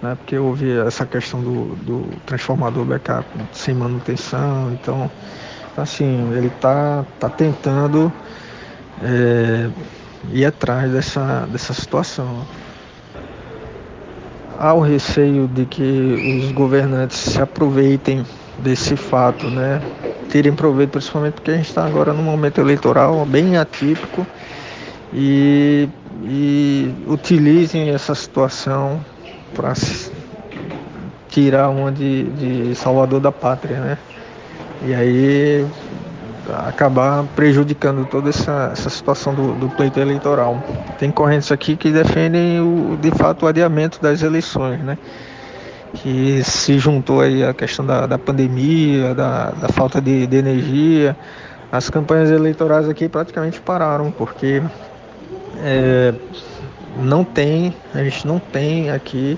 [0.04, 0.16] né?
[0.16, 5.10] Porque houve essa questão do, do transformador backup sem manutenção, então
[5.78, 8.12] assim, ele está tá tentando
[9.02, 9.70] é,
[10.32, 12.46] ir atrás dessa, dessa situação.
[14.60, 18.24] Há o receio de que os governantes se aproveitem
[18.60, 19.82] desse fato, né?
[20.30, 24.26] Tirem proveito, principalmente porque a gente está agora num momento eleitoral bem atípico
[25.14, 25.88] e,
[26.24, 29.04] e utilizem essa situação
[29.54, 29.74] para
[31.30, 33.98] tirar uma de, de Salvador da pátria, né?
[34.86, 35.66] E aí
[36.68, 40.62] acabar prejudicando toda essa, essa situação do, do, pleito eleitoral.
[41.00, 44.98] Tem correntes aqui que defendem o, de fato o adiamento das eleições, né?
[45.94, 51.16] Que se juntou aí a questão da, da pandemia, da, da falta de, de energia.
[51.72, 54.62] As campanhas eleitorais aqui praticamente pararam, porque
[55.64, 56.14] é,
[56.98, 59.38] não tem, a gente não tem aqui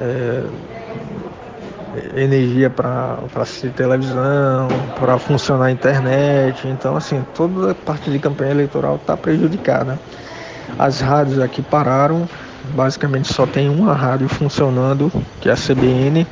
[0.00, 0.44] é,
[2.16, 4.68] energia para assistir televisão,
[4.98, 6.66] para funcionar a internet.
[6.66, 9.98] Então, assim, toda a parte de campanha eleitoral está prejudicada.
[10.78, 12.28] As rádios aqui pararam,
[12.74, 16.26] basicamente só tem uma rádio funcionando, que é a CBN,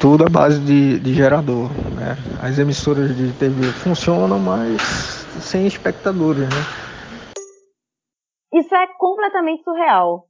[0.00, 1.70] tudo à base de, de gerador.
[1.94, 2.16] Né?
[2.42, 4.80] As emissoras de TV funcionam, mas
[5.40, 6.62] sem espectadores, né?
[8.52, 10.26] Isso é completamente surreal.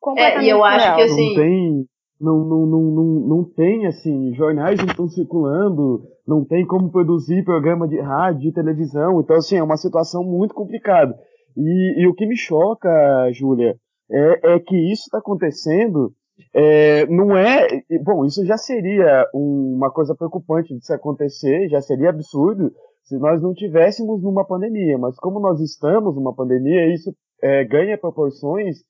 [0.00, 0.76] Completamente é, e eu surreal.
[0.76, 1.28] acho que assim.
[1.28, 1.86] Não tem,
[2.20, 7.44] não, não, não, não, não tem, assim, jornais não estão circulando, não tem como produzir
[7.44, 9.20] programa de rádio, de televisão.
[9.20, 11.14] Então, assim, é uma situação muito complicada.
[11.56, 12.88] E, e o que me choca,
[13.32, 13.76] Júlia,
[14.10, 16.12] é, é que isso está acontecendo.
[16.54, 17.66] É, não é.
[18.02, 22.72] Bom, isso já seria uma coisa preocupante de se acontecer, já seria absurdo
[23.04, 27.98] se nós não tivéssemos numa pandemia, mas como nós estamos numa pandemia, isso é, ganha
[27.98, 28.84] proporções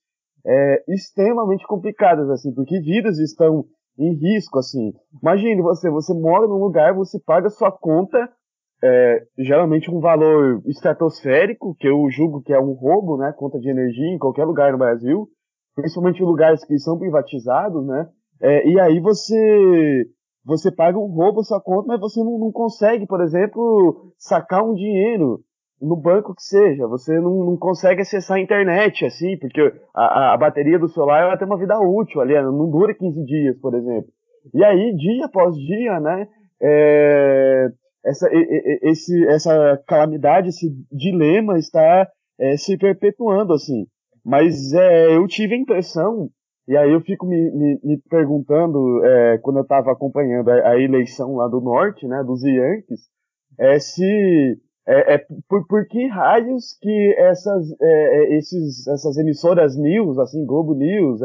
[0.45, 3.65] é, extremamente complicadas, assim, porque vidas estão
[3.97, 4.93] em risco, assim.
[5.21, 8.29] Imagine você, você mora num lugar, você paga sua conta,
[8.83, 13.69] é, geralmente um valor estratosférico, que eu julgo que é um roubo, né, conta de
[13.69, 15.27] energia em qualquer lugar no Brasil,
[15.75, 18.07] principalmente em lugares que são privatizados, né,
[18.41, 20.05] é, e aí você
[20.43, 24.73] você paga um roubo sua conta, mas você não, não consegue, por exemplo, sacar um
[24.73, 25.39] dinheiro
[25.79, 29.61] no banco que seja, você não, não consegue acessar a internet, assim, porque
[29.93, 33.57] a, a bateria do celular ela tem uma vida útil ali, não dura 15 dias,
[33.59, 34.09] por exemplo.
[34.53, 36.27] E aí, dia após dia, né,
[36.61, 37.67] é,
[38.03, 38.27] essa,
[38.83, 42.07] esse, essa calamidade, esse dilema está
[42.39, 43.85] é, se perpetuando, assim.
[44.23, 46.29] Mas é, eu tive a impressão,
[46.67, 50.79] E aí eu fico me, me, me perguntando, é, quando eu estava acompanhando a, a,
[50.79, 53.01] eleição lá do norte, né, dos Yankees,
[53.59, 57.85] é se é, é por, por, que raios que essas, é,
[58.17, 61.21] é, esses, essas emissoras news, assim, Globo News,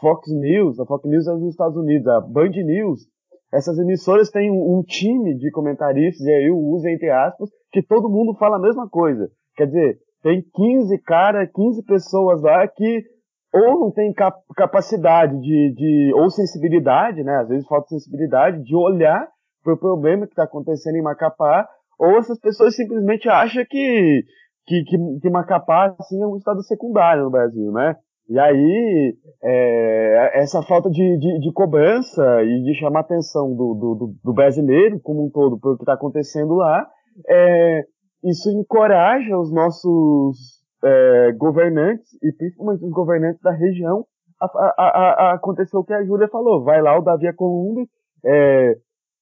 [0.00, 3.06] Fox News, a Fox News é dos Estados Unidos, a Band News,
[3.54, 7.82] essas emissoras têm um, um time de comentaristas, e aí eu uso entre aspas, que
[7.82, 9.28] todo mundo fala a mesma coisa.
[9.56, 13.04] Quer dizer, tem 15 cara, 15 pessoas lá que
[13.52, 17.36] ou não tem cap capacidade de, de, ou sensibilidade, né?
[17.36, 19.28] Às vezes falta sensibilidade de olhar
[19.62, 24.24] para o problema que está acontecendo em Macapá, ou essas pessoas simplesmente acham que,
[24.66, 27.94] que, que, que Macapá assim, é um estado secundário no Brasil, né?
[28.28, 33.74] E aí, é, essa falta de, de, de, cobrança e de chamar a atenção do,
[33.74, 36.86] do, do brasileiro como um todo por o que está acontecendo lá,
[37.28, 37.82] é,
[38.24, 44.06] isso encoraja os nossos é, governantes, e principalmente os governantes da região,
[44.40, 46.64] a, a, a, acontecer o que a Júlia falou.
[46.64, 47.86] Vai lá o Davi Columbi,
[48.24, 48.74] é,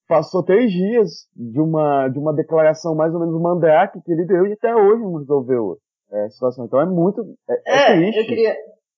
[0.08, 4.46] passou três dias de uma, de uma declaração mais ou menos mandrake que ele deu
[4.46, 5.76] e até hoje não resolveu
[6.12, 6.66] é, a situação.
[6.66, 7.22] Então é muito.
[7.48, 8.54] É, é eu, queria,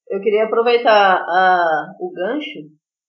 [0.09, 2.61] eu queria aproveitar a, o gancho,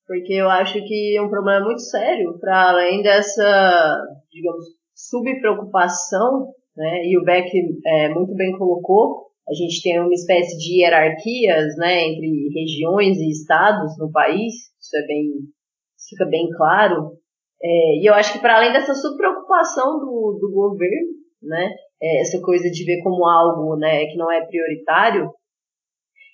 [0.08, 7.06] porque eu acho que é um problema muito sério, para além dessa, digamos, subpreocupação, né,
[7.06, 7.50] e o Beck
[7.86, 13.30] é, muito bem colocou, a gente tem uma espécie de hierarquias né, entre regiões e
[13.30, 15.26] estados no país, isso é bem,
[16.10, 17.12] fica bem claro.
[17.62, 21.70] É, e eu acho que para além dessa subpreocupação do, do governo, né,
[22.02, 25.30] é, essa coisa de ver como algo né, que não é prioritário,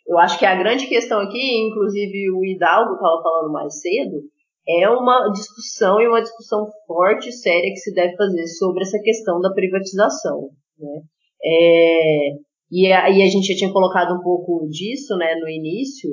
[0.08, 4.22] eu acho que a grande questão aqui, inclusive o Hidalgo estava falando mais cedo,
[4.68, 9.00] é uma discussão e uma discussão forte e séria que se deve fazer sobre essa
[9.00, 10.50] questão da privatização.
[10.78, 11.02] Né?
[11.44, 12.30] É,
[12.72, 16.12] e aí a gente já tinha colocado um pouco disso né, no início,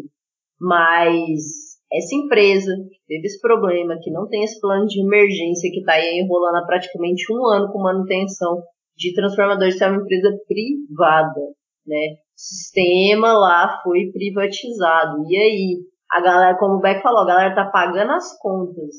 [0.60, 5.80] mas essa empresa que teve esse problema, que não tem esse plano de emergência, que
[5.80, 8.62] está aí enrolando há praticamente um ano com manutenção
[8.96, 11.40] de transformadores, é uma empresa privada.
[11.86, 12.16] Né?
[12.38, 15.24] Sistema lá foi privatizado.
[15.28, 15.78] E aí,
[16.08, 18.94] a galera, como o Beck falou, a galera tá pagando as contas.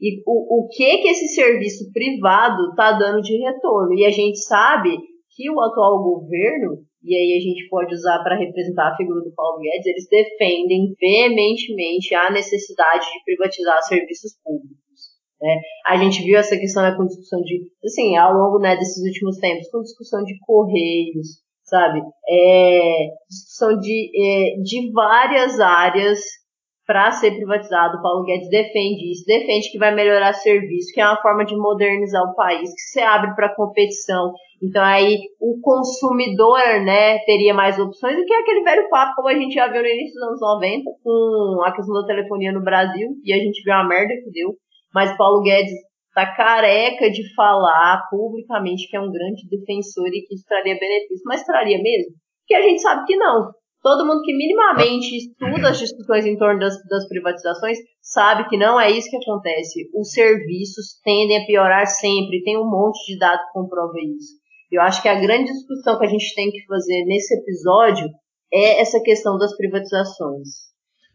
[0.00, 3.92] E o, o que que esse serviço privado tá dando de retorno?
[3.92, 4.96] E a gente sabe
[5.36, 9.34] que o atual governo, e aí a gente pode usar para representar a figura do
[9.34, 14.80] Paulo Guedes, eles defendem veementemente a necessidade de privatizar serviços públicos.
[15.38, 15.60] Né?
[15.84, 19.36] A gente viu essa questão né, com discussão de, assim, ao longo né, desses últimos
[19.36, 22.00] tempos, com discussão de correios, sabe?
[22.28, 26.20] É, discussão de, é, de várias áreas
[26.86, 27.98] para ser privatizado.
[27.98, 31.56] O Paulo Guedes defende isso, defende que vai melhorar serviço, que é uma forma de
[31.56, 34.32] modernizar o país, que se abre para competição.
[34.62, 39.34] Então aí o consumidor, né, teria mais opções do que aquele velho papo como a
[39.34, 43.08] gente já viu no início dos anos 90 com a questão da telefonia no Brasil
[43.24, 44.54] e a gente viu a merda que deu.
[44.94, 45.72] Mas Paulo Guedes
[46.14, 51.24] tá careca de falar publicamente que é um grande defensor e que isso traria benefício,
[51.26, 52.14] mas traria mesmo?
[52.46, 53.52] Que a gente sabe que não
[53.84, 58.80] todo mundo que minimamente estuda as discussões em torno das, das privatizações sabe que não
[58.80, 59.90] é isso que acontece.
[59.94, 64.42] Os serviços tendem a piorar sempre, tem um monte de dados que comprova isso.
[64.72, 68.08] Eu acho que a grande discussão que a gente tem que fazer nesse episódio
[68.50, 70.48] é essa questão das privatizações.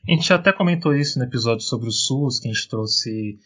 [0.07, 3.39] A gente até comentou isso no episódio sobre o SUS, que a gente trouxe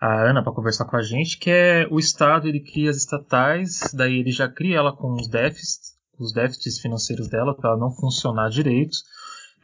[0.00, 3.80] a Ana para conversar com a gente, que é o Estado ele cria as estatais,
[3.94, 7.90] daí ele já cria ela com os déficits, os déficits financeiros dela para ela não
[7.90, 8.96] funcionar direito.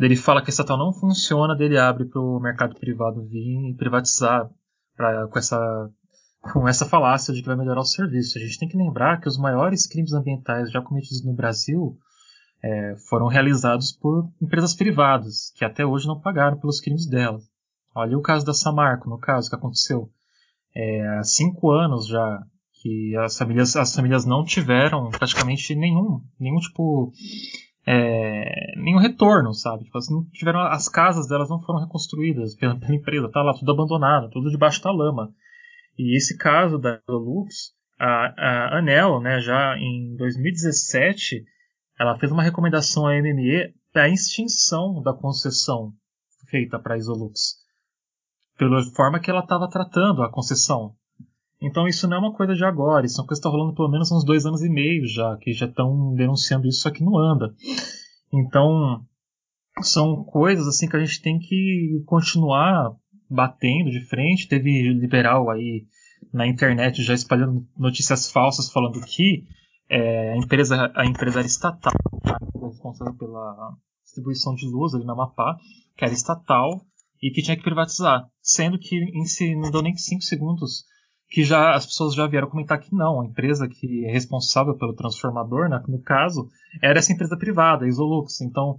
[0.00, 3.74] Ele fala que a estatal não funciona, dele abre para o mercado privado vir e
[3.76, 4.50] privatizar
[4.96, 5.90] pra, com, essa,
[6.52, 8.38] com essa falácia de que vai melhorar o serviço.
[8.38, 11.98] A gente tem que lembrar que os maiores crimes ambientais já cometidos no Brasil
[12.64, 17.44] é, foram realizados por empresas privadas, que até hoje não pagaram pelos crimes delas.
[17.94, 20.10] Olha o caso da Samarco, no caso que aconteceu
[20.74, 22.42] é, há cinco anos já
[22.82, 27.12] que as famílias, as famílias não tiveram praticamente nenhum, nenhum tipo,
[27.86, 29.84] é, nenhum retorno, sabe?
[29.84, 33.70] Tipo, não tiveram, as casas delas não foram reconstruídas pela, pela, empresa, tá lá tudo
[33.70, 35.32] abandonado, tudo debaixo da lama.
[35.96, 41.44] E esse caso da Lux, a, a Anel, né, já em 2017,
[42.00, 45.92] ela fez uma recomendação à MME para a extinção da concessão
[46.48, 47.61] feita para a Isolux,
[48.68, 50.94] pela forma que ela estava tratando a concessão.
[51.60, 53.74] Então isso não é uma coisa de agora, isso é uma coisa que está rolando
[53.74, 57.18] pelo menos uns dois anos e meio já, que já estão denunciando isso aqui não
[57.18, 57.54] anda.
[58.32, 59.04] Então
[59.80, 62.92] são coisas assim que a gente tem que continuar
[63.30, 64.48] batendo de frente.
[64.48, 65.86] Teve liberal aí
[66.32, 69.44] na internet já espalhando notícias falsas falando que
[69.88, 71.92] é, a empresa a empresa era estatal,
[72.24, 75.56] a responsável pela distribuição de luz ali na Amapá,
[75.96, 76.80] que era estatal
[77.22, 78.26] e que tinha que privatizar.
[78.40, 80.84] Sendo que em si não deu nem 5 segundos
[81.32, 84.92] que já as pessoas já vieram comentar que não, a empresa que é responsável pelo
[84.92, 86.46] transformador, né, no caso,
[86.82, 88.42] era essa empresa privada, a Isolux.
[88.42, 88.78] Então,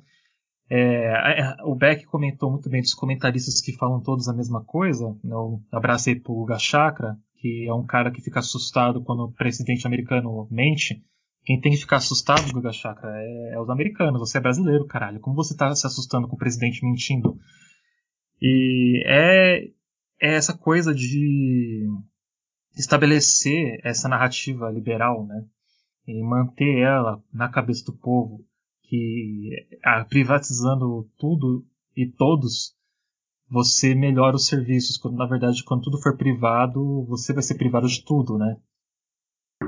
[0.69, 5.07] é, o Beck comentou muito bem dos comentaristas que falam todos a mesma coisa.
[5.23, 9.31] Né, eu abracei pro Guga Chakra, que é um cara que fica assustado quando o
[9.31, 11.01] presidente americano mente.
[11.43, 14.19] Quem tem que ficar assustado, Guga Chakra, é, é os americanos.
[14.19, 15.19] Você é brasileiro, caralho.
[15.19, 17.35] Como você está se assustando com o presidente mentindo?
[18.45, 19.63] E é,
[20.21, 21.87] é essa coisa de
[22.77, 25.45] estabelecer essa narrativa liberal, né?
[26.05, 28.45] E manter ela na cabeça do povo,
[28.81, 29.49] que
[30.09, 31.65] privatizando tudo
[31.95, 32.75] e todos,
[33.49, 37.87] você melhora os serviços, quando na verdade, quando tudo for privado, você vai ser privado
[37.87, 38.57] de tudo, né?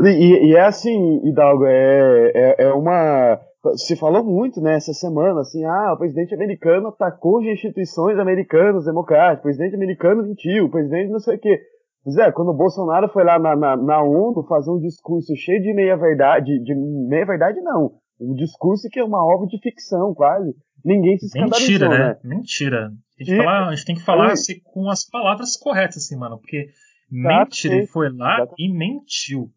[0.03, 3.39] E, e é assim, Hidalgo, é, é, é, uma.
[3.76, 8.86] Se falou muito nessa né, semana, assim, ah, o presidente americano atacou as instituições americanas
[8.86, 11.59] democráticas, o presidente americano mentiu, o presidente não sei o quê.
[12.03, 15.61] Pois é, quando o Bolsonaro foi lá na, na, na ONU fazer um discurso cheio
[15.61, 20.53] de meia-verdade, de meia-verdade não, um discurso que é uma obra de ficção, quase.
[20.84, 21.97] Ninguém se escandalizou, Mentira, né?
[21.97, 22.20] né?
[22.24, 22.91] Mentira.
[23.20, 26.16] A gente, e, falar, a gente tem que falar assim, com as palavras corretas, assim,
[26.16, 26.68] mano, porque
[27.09, 29.49] mentira, ele foi lá e mentiu.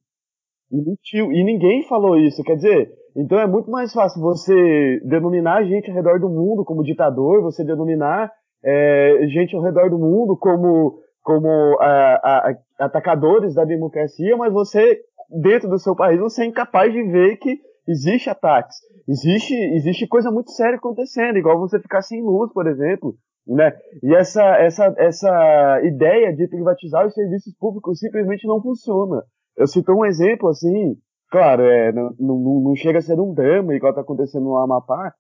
[0.71, 1.19] E.
[1.19, 5.97] E ninguém falou isso, quer dizer, então é muito mais fácil você denominar gente ao
[5.97, 8.31] redor do mundo como ditador, você denominar
[8.65, 10.99] é, gente ao redor do mundo como
[11.29, 12.55] como a, a,
[12.87, 14.99] atacadores da democracia, mas você,
[15.43, 18.77] dentro do seu país, você é incapaz de ver que existe ataques.
[19.07, 23.15] Existe, existe coisa muito séria acontecendo, igual você ficar sem luz, por exemplo.
[23.47, 23.73] Né?
[24.03, 29.23] E essa, essa, essa ideia de privatizar os serviços públicos simplesmente não funciona.
[29.59, 30.95] Eu cito um exemplo assim,
[31.31, 35.13] claro, é, não, não, não chega a ser um drama igual está acontecendo no Amapá,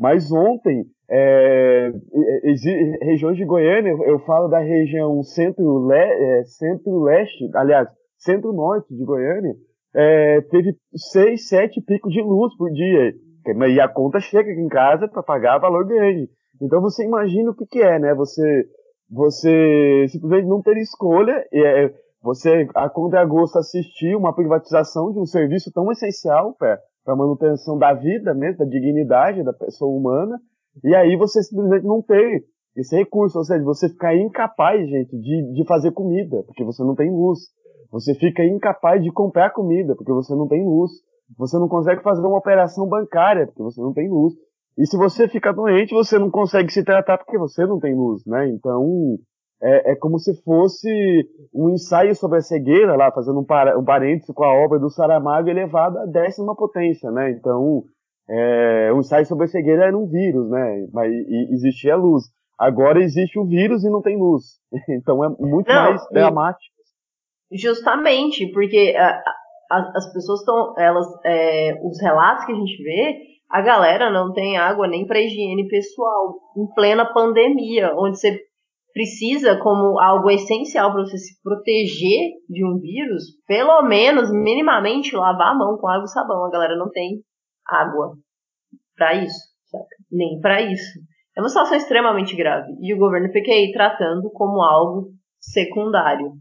[0.00, 1.92] mas ontem, é,
[3.02, 7.06] regiões de Goiânia, eu falo da região centro-leste, é, centro
[7.54, 9.54] aliás, centro-norte de Goiânia,
[9.94, 10.74] é, teve
[11.12, 13.12] seis, sete picos de luz por dia.
[13.68, 16.28] E a conta chega aqui em casa para pagar valor grande.
[16.60, 18.14] Então você imagina o que, que é, né?
[18.14, 18.64] Você,
[19.10, 21.92] você simplesmente não ter escolha, é,
[22.24, 26.80] você a conta de agosto assistir uma privatização de um serviço tão essencial, para
[27.14, 30.40] manutenção da vida mesmo, da dignidade da pessoa humana,
[30.82, 32.42] e aí você simplesmente não tem
[32.74, 36.94] esse recurso, ou seja, você fica incapaz, gente, de, de fazer comida, porque você não
[36.94, 37.40] tem luz.
[37.92, 40.90] Você fica incapaz de comprar comida, porque você não tem luz.
[41.38, 44.34] Você não consegue fazer uma operação bancária, porque você não tem luz.
[44.76, 48.24] E se você fica doente, você não consegue se tratar porque você não tem luz,
[48.26, 48.48] né?
[48.48, 49.16] Então,
[49.62, 50.88] é, é como se fosse
[51.54, 54.90] um ensaio sobre a cegueira, lá, fazendo um, par, um parêntese com a obra do
[54.90, 57.30] Saramago elevado à décima potência, né?
[57.30, 57.84] Então,
[58.28, 60.86] é, o ensaio sobre a cegueira era um vírus, né?
[60.92, 62.24] Mas e, existia luz.
[62.58, 64.44] Agora existe o vírus e não tem luz.
[64.88, 66.74] Então é muito não, mais dramático.
[67.52, 69.22] Justamente, porque a,
[69.70, 73.18] a, as pessoas estão, elas, é, os relatos que a gente vê,
[73.50, 78.40] a galera não tem água nem para higiene pessoal, em plena pandemia, onde você
[78.94, 85.48] precisa, como algo essencial para você se proteger de um vírus, pelo menos, minimamente, lavar
[85.48, 86.44] a mão com água e sabão.
[86.44, 87.20] A galera não tem
[87.68, 88.12] água
[88.96, 89.48] para isso,
[90.10, 91.00] nem para isso.
[91.36, 92.72] É uma situação extremamente grave.
[92.80, 95.08] E o governo fica aí tratando como algo
[95.40, 96.32] secundário.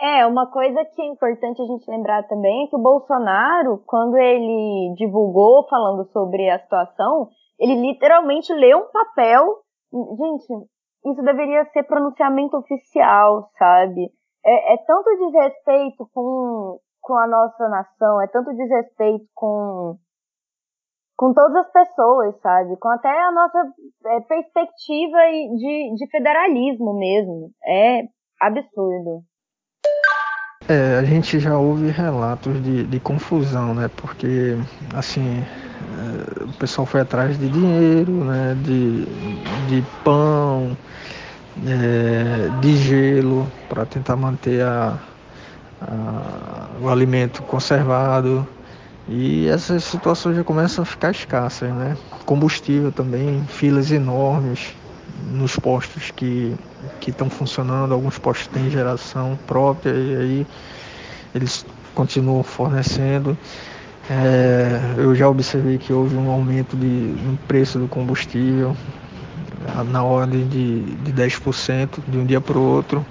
[0.00, 4.16] É, uma coisa que é importante a gente lembrar também é que o Bolsonaro, quando
[4.16, 9.62] ele divulgou falando sobre a situação, ele literalmente leu um papel.
[9.92, 10.66] Gente,
[11.04, 14.10] isso deveria ser pronunciamento oficial, sabe?
[14.44, 19.96] É, é tanto desrespeito com, com a nossa nação, é tanto desrespeito com,
[21.16, 22.76] com todas as pessoas, sabe?
[22.78, 23.72] Com até a nossa
[24.06, 25.18] é, perspectiva
[25.56, 27.50] de, de federalismo mesmo.
[27.66, 28.02] É
[28.40, 29.22] absurdo.
[30.68, 33.90] É, a gente já ouve relatos de, de confusão, né?
[33.96, 34.56] Porque,
[34.94, 35.42] assim,
[35.98, 38.56] é, o pessoal foi atrás de dinheiro, né?
[38.62, 39.04] De,
[39.68, 40.76] de pão,
[41.66, 44.98] é, de gelo para tentar manter a,
[45.80, 48.46] a, o alimento conservado.
[49.08, 51.96] E essas situações já começam a ficar escassas, né?
[52.24, 54.76] Combustível também, filas enormes
[55.30, 56.56] nos postos que
[57.06, 60.46] estão funcionando, alguns postos têm geração própria e aí
[61.34, 61.64] eles
[61.94, 63.36] continuam fornecendo.
[64.10, 68.76] É, eu já observei que houve um aumento de, no preço do combustível
[69.90, 73.04] na ordem de, de 10% de um dia para o outro.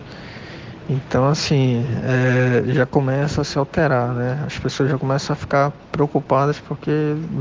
[0.89, 4.43] Então, assim, é, já começa a se alterar, né?
[4.45, 6.91] As pessoas já começam a ficar preocupadas porque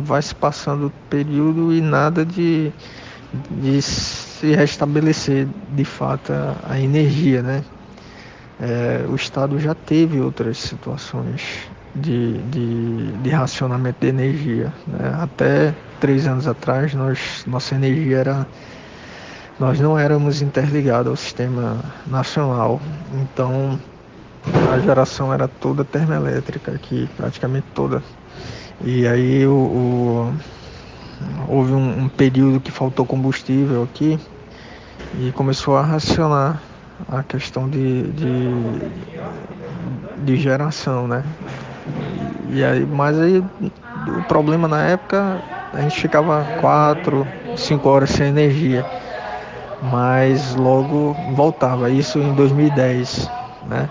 [0.05, 2.71] vai se passando o período e nada de,
[3.51, 3.83] de
[4.41, 6.33] se restabelecer de fato
[6.67, 7.63] a, energia, né?
[8.59, 11.43] É, o Estado já teve outras situações
[11.95, 14.73] de, de, de racionamento de energia.
[14.87, 15.19] Né?
[15.21, 18.47] Até três anos atrás, nós, nossa energia era
[19.59, 22.81] nós não éramos interligados ao sistema nacional,
[23.13, 23.79] então
[24.73, 28.03] a geração era toda termoelétrica aqui, praticamente toda.
[28.83, 30.35] E aí o, o
[31.49, 34.19] houve um, um, período que faltou combustível aqui
[35.19, 36.61] e começou a racionar
[37.09, 38.91] a questão de, de,
[40.25, 41.25] de geração, né?
[42.53, 45.39] E aí, mas aí o problema na época
[45.73, 48.85] a gente ficava quatro, cinco horas sem energia
[49.83, 51.91] mas logo voltava.
[51.91, 53.31] Isso em 2010,
[53.69, 53.89] né?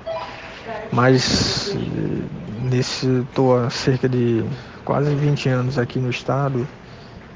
[0.91, 1.75] Mas
[2.63, 4.43] nesse estou há cerca de
[4.85, 6.67] quase 20 anos aqui no estado.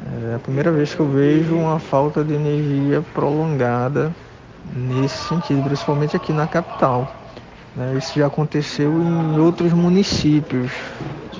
[0.05, 4.13] É a primeira vez que eu vejo uma falta de energia prolongada
[4.75, 7.09] nesse sentido, principalmente aqui na capital.
[7.75, 7.95] Né?
[7.97, 10.71] Isso já aconteceu em outros municípios,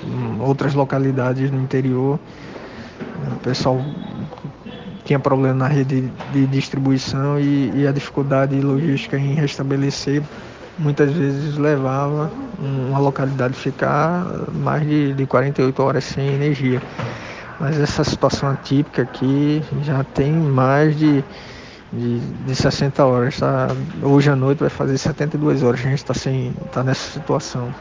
[0.02, 2.18] em outras localidades no interior.
[3.32, 3.84] O pessoal
[5.04, 10.22] tinha problema na rede de distribuição e, e a dificuldade logística em restabelecer
[10.78, 16.80] muitas vezes levava uma localidade ficar mais de, de 48 horas sem energia.
[17.64, 21.24] Mas essa situação atípica aqui já tem mais de,
[21.90, 23.40] de, de 60 horas.
[23.40, 23.68] Tá?
[24.02, 25.80] Hoje à noite vai fazer 72 horas.
[25.80, 26.12] A gente está
[26.70, 27.74] tá nessa situação.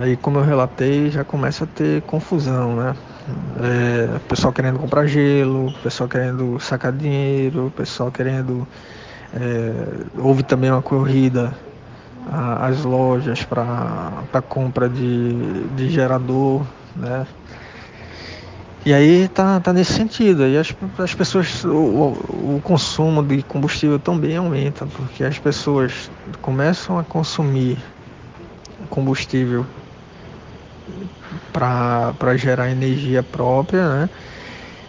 [0.00, 2.96] Aí, como eu relatei, já começa a ter confusão, né?
[3.60, 8.66] É, pessoal querendo comprar gelo, pessoal querendo sacar dinheiro, pessoal querendo.
[9.34, 11.54] É, houve também uma corrida
[12.58, 16.62] às lojas para compra de, de gerador,
[16.96, 17.26] né?
[18.84, 20.46] E aí tá, tá nesse sentido.
[20.46, 26.10] E as, as pessoas, o, o consumo de combustível também aumenta, porque as pessoas
[26.40, 27.78] começam a consumir
[28.88, 29.66] combustível
[31.52, 34.10] para gerar energia própria, né?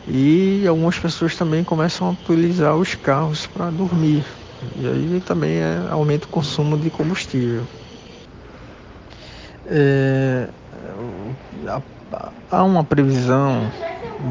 [0.08, 4.26] E algumas pessoas também começam a utilizar os carros para dormir.
[4.76, 7.68] E aí também é, aumenta o consumo de combustível.
[9.66, 10.50] É,
[12.50, 13.72] há uma previsão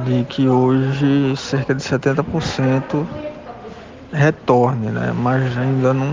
[0.04, 3.06] de que hoje cerca de 70%
[4.12, 5.12] retorne, né?
[5.16, 6.12] mas ainda não,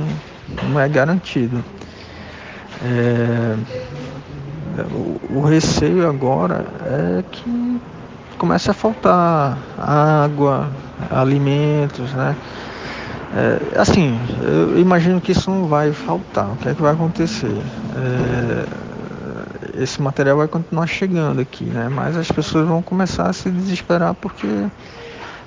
[0.69, 1.63] não é garantido.
[2.83, 3.55] É,
[4.91, 7.81] o, o receio agora é que
[8.37, 10.69] comece a faltar água,
[11.09, 12.35] alimentos, né?
[13.35, 16.51] É, assim, eu imagino que isso não vai faltar.
[16.51, 17.61] O que é que vai acontecer?
[17.95, 18.86] É,
[19.77, 21.87] esse material vai continuar chegando aqui, né?
[21.89, 24.47] Mas as pessoas vão começar a se desesperar porque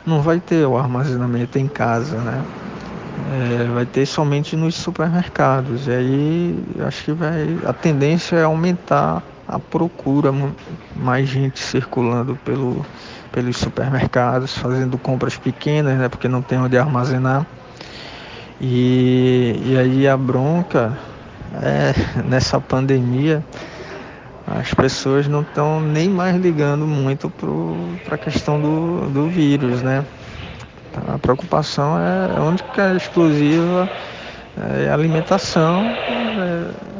[0.07, 2.45] não vai ter o armazenamento em casa, né?
[3.33, 5.87] É, vai ter somente nos supermercados.
[5.87, 7.59] E aí acho que vai.
[7.67, 10.33] A tendência é aumentar a procura,
[10.95, 12.87] mais gente circulando pelo,
[13.33, 16.09] pelos supermercados, fazendo compras pequenas, né?
[16.09, 17.45] Porque não tem onde armazenar.
[18.61, 20.97] E, e aí a bronca
[21.55, 23.45] é nessa pandemia
[24.59, 27.31] as pessoas não estão nem mais ligando muito
[28.05, 30.05] para a questão do, do vírus, né?
[31.09, 33.89] A preocupação é, é única exclusiva
[34.85, 36.91] é alimentação, é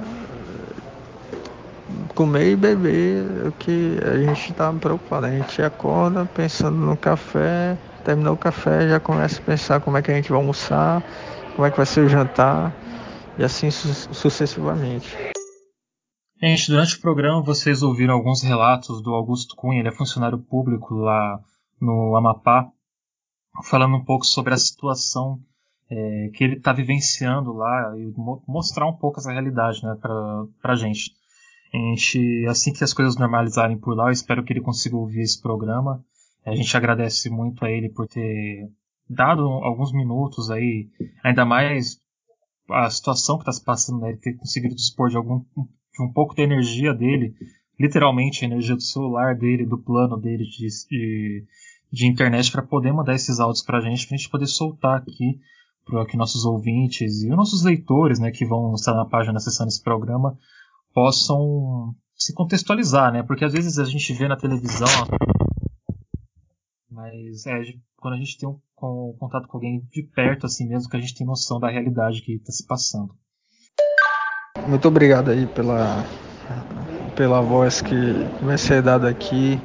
[2.15, 5.27] comer e beber, o que a gente está preocupado.
[5.27, 10.03] A gente acorda pensando no café, terminou o café, já começa a pensar como é
[10.03, 11.03] que a gente vai almoçar,
[11.55, 12.73] como é que vai ser o jantar,
[13.39, 15.40] e assim su sucessivamente.
[16.43, 20.95] Gente, durante o programa vocês ouviram alguns relatos do Augusto Cunha, ele é funcionário público
[20.95, 21.39] lá
[21.79, 22.67] no Amapá,
[23.65, 25.39] falando um pouco sobre a situação
[25.91, 30.73] é, que ele está vivenciando lá e mo mostrar um pouco essa realidade né, para
[30.73, 31.15] a gente.
[31.75, 35.21] A gente, assim que as coisas normalizarem por lá, eu espero que ele consiga ouvir
[35.21, 36.03] esse programa.
[36.47, 38.67] A gente agradece muito a ele por ter
[39.07, 40.89] dado alguns minutos aí,
[41.23, 42.01] ainda mais
[42.71, 45.45] a situação que está se passando, né, ele ter conseguido dispor de algum
[46.03, 47.35] de um pouco da energia dele,
[47.79, 51.47] literalmente a energia do celular dele, do plano dele de, de
[51.93, 54.99] de internet para poder mandar esses áudios para a gente, para a gente poder soltar
[54.99, 55.41] aqui
[55.85, 59.69] para que nossos ouvintes e os nossos leitores, né, que vão estar na página acessando
[59.69, 60.39] esse programa,
[60.95, 63.23] possam se contextualizar, né?
[63.23, 64.87] Porque às vezes a gente vê na televisão,
[66.91, 67.61] mas é,
[67.97, 71.01] quando a gente tem um, um contato com alguém de perto, assim mesmo, que a
[71.01, 73.15] gente tem noção da realidade que está se passando.
[74.67, 76.05] Muito obrigado aí pela,
[77.17, 79.61] pela voz que vai ser dada aqui.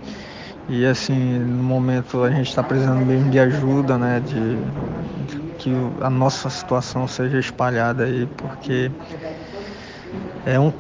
[0.68, 4.20] E assim, no momento a gente está precisando mesmo de ajuda, né?
[4.20, 5.72] De, de, que
[6.02, 8.92] a nossa situação seja espalhada aí, porque
[10.46, 10.72] é um,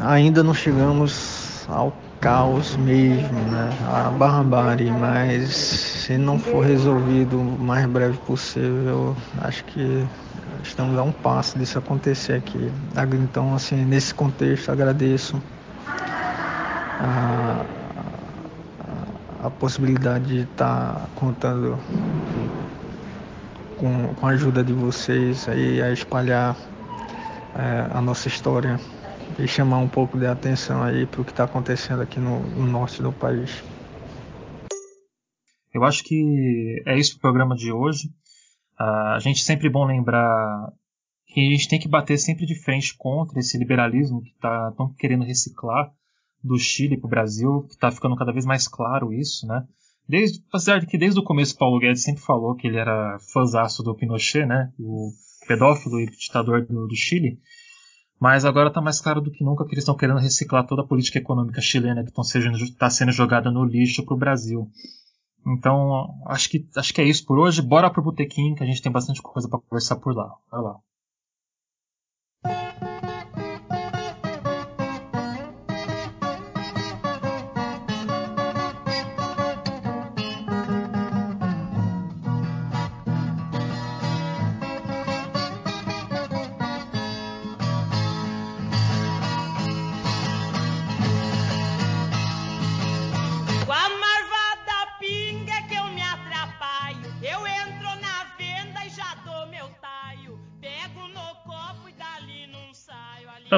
[0.00, 1.92] ainda não chegamos ao
[2.22, 3.68] caos mesmo, né?
[3.92, 10.06] A barbárie, mas se não for resolvido o mais breve possível, acho que
[10.62, 12.70] estamos a um passo disso acontecer aqui.
[13.24, 15.42] Então, assim, nesse contexto, agradeço
[17.00, 17.64] a,
[19.42, 21.76] a, possibilidade de estar contando
[23.78, 26.54] com, com a ajuda de vocês aí a espalhar
[27.56, 28.78] é, a nossa história
[29.38, 32.66] e chamar um pouco de atenção aí para o que está acontecendo aqui no, no,
[32.66, 33.62] norte do país.
[35.72, 38.08] Eu acho que é isso o programa de hoje.
[38.78, 40.72] Uh, a gente sempre é bom lembrar
[41.26, 44.92] que a gente tem que bater sempre de frente contra esse liberalismo que está tão
[44.92, 45.90] querendo reciclar
[46.42, 49.66] do Chile para o Brasil, que está ficando cada vez mais claro isso, né?
[50.08, 53.82] Desde, apesar de que desde o começo Paulo Guedes sempre falou que ele era fãzaço
[53.82, 54.72] do Pinochet, né?
[54.78, 55.10] O
[55.46, 57.38] pedófilo e ditador do, do Chile.
[58.22, 60.86] Mas agora está mais claro do que nunca que eles estão querendo reciclar toda a
[60.86, 64.70] política econômica chilena que está sendo, jogada no lixo para o Brasil.
[65.44, 67.60] Então, acho que, acho que é isso por hoje.
[67.60, 70.36] Bora pro Botequim, que a gente tem bastante coisa para conversar por lá.
[70.48, 70.76] Bora lá.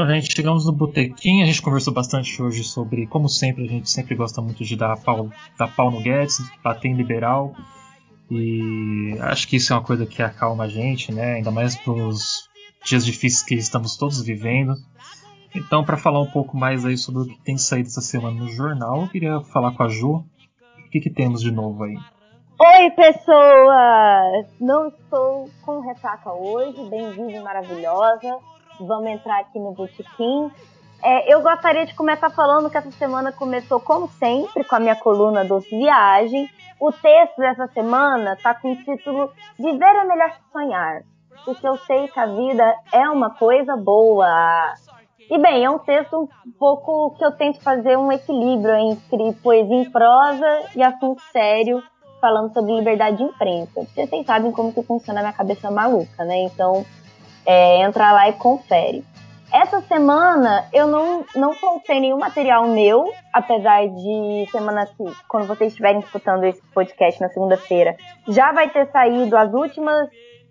[0.05, 3.89] Então, gente, chegamos no botequim, a gente conversou bastante hoje sobre, como sempre, a gente
[3.89, 7.55] sempre gosta muito de dar pau, dar pau no Guedes, bater em liberal,
[8.31, 11.37] e acho que isso é uma coisa que acalma a gente, né?
[11.37, 12.51] Ainda mais pelos
[12.85, 14.75] dias difíceis que estamos todos vivendo.
[15.55, 18.49] Então, para falar um pouco mais aí sobre o que tem saído essa semana no
[18.49, 20.17] jornal, eu queria falar com a Ju.
[20.17, 21.97] O que, que temos de novo aí?
[22.61, 24.53] Oi, pessoas!
[24.61, 28.39] Não estou com ressaca hoje, bem-vinda e maravilhosa
[28.81, 30.51] vamos entrar aqui no botequim.
[31.03, 34.97] É, eu gostaria de começar falando que essa semana começou, como sempre, com a minha
[34.97, 36.49] coluna Doce Viagem.
[36.81, 41.03] O texto dessa semana está com o título Viver é Melhor que Sonhar,
[41.45, 44.75] porque eu sei que a vida é uma coisa boa.
[45.31, 49.77] E bem, é um texto um pouco que eu tento fazer um equilíbrio entre poesia
[49.77, 51.83] em prosa e assunto sério,
[52.21, 53.87] falando sobre liberdade de imprensa.
[53.95, 56.45] Vocês sabem como que funciona a minha cabeça maluca, né?
[56.45, 56.85] Então,
[57.47, 59.05] é, entra lá e confere.
[59.53, 65.71] Essa semana eu não, não soltei nenhum material meu, apesar de semana que, quando vocês
[65.71, 70.09] estiverem escutando esse podcast na segunda-feira, já vai ter saído as últimas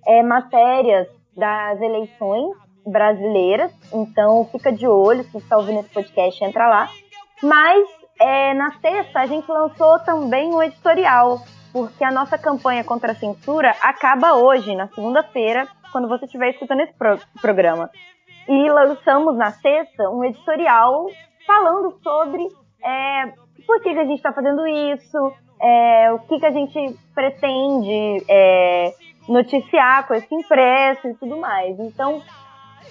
[0.08, 3.74] é, matérias das eleições brasileiras.
[3.92, 6.90] Então fica de olho, se você está ouvindo esse podcast, entra lá.
[7.42, 7.86] Mas
[8.22, 11.42] é, na sexta a gente lançou também um editorial,
[11.74, 16.82] porque a nossa campanha contra a censura acaba hoje, na segunda-feira, quando você estiver escutando
[16.82, 17.90] esse pro programa.
[18.50, 21.06] E lançamos na sexta um editorial
[21.48, 22.46] falando sobre
[22.84, 23.28] é,
[23.66, 28.26] por que, que a gente está fazendo isso, é, o que, que a gente pretende
[28.28, 28.94] é,
[29.30, 31.80] noticiar com esse impresso e tudo mais.
[31.80, 32.22] Então,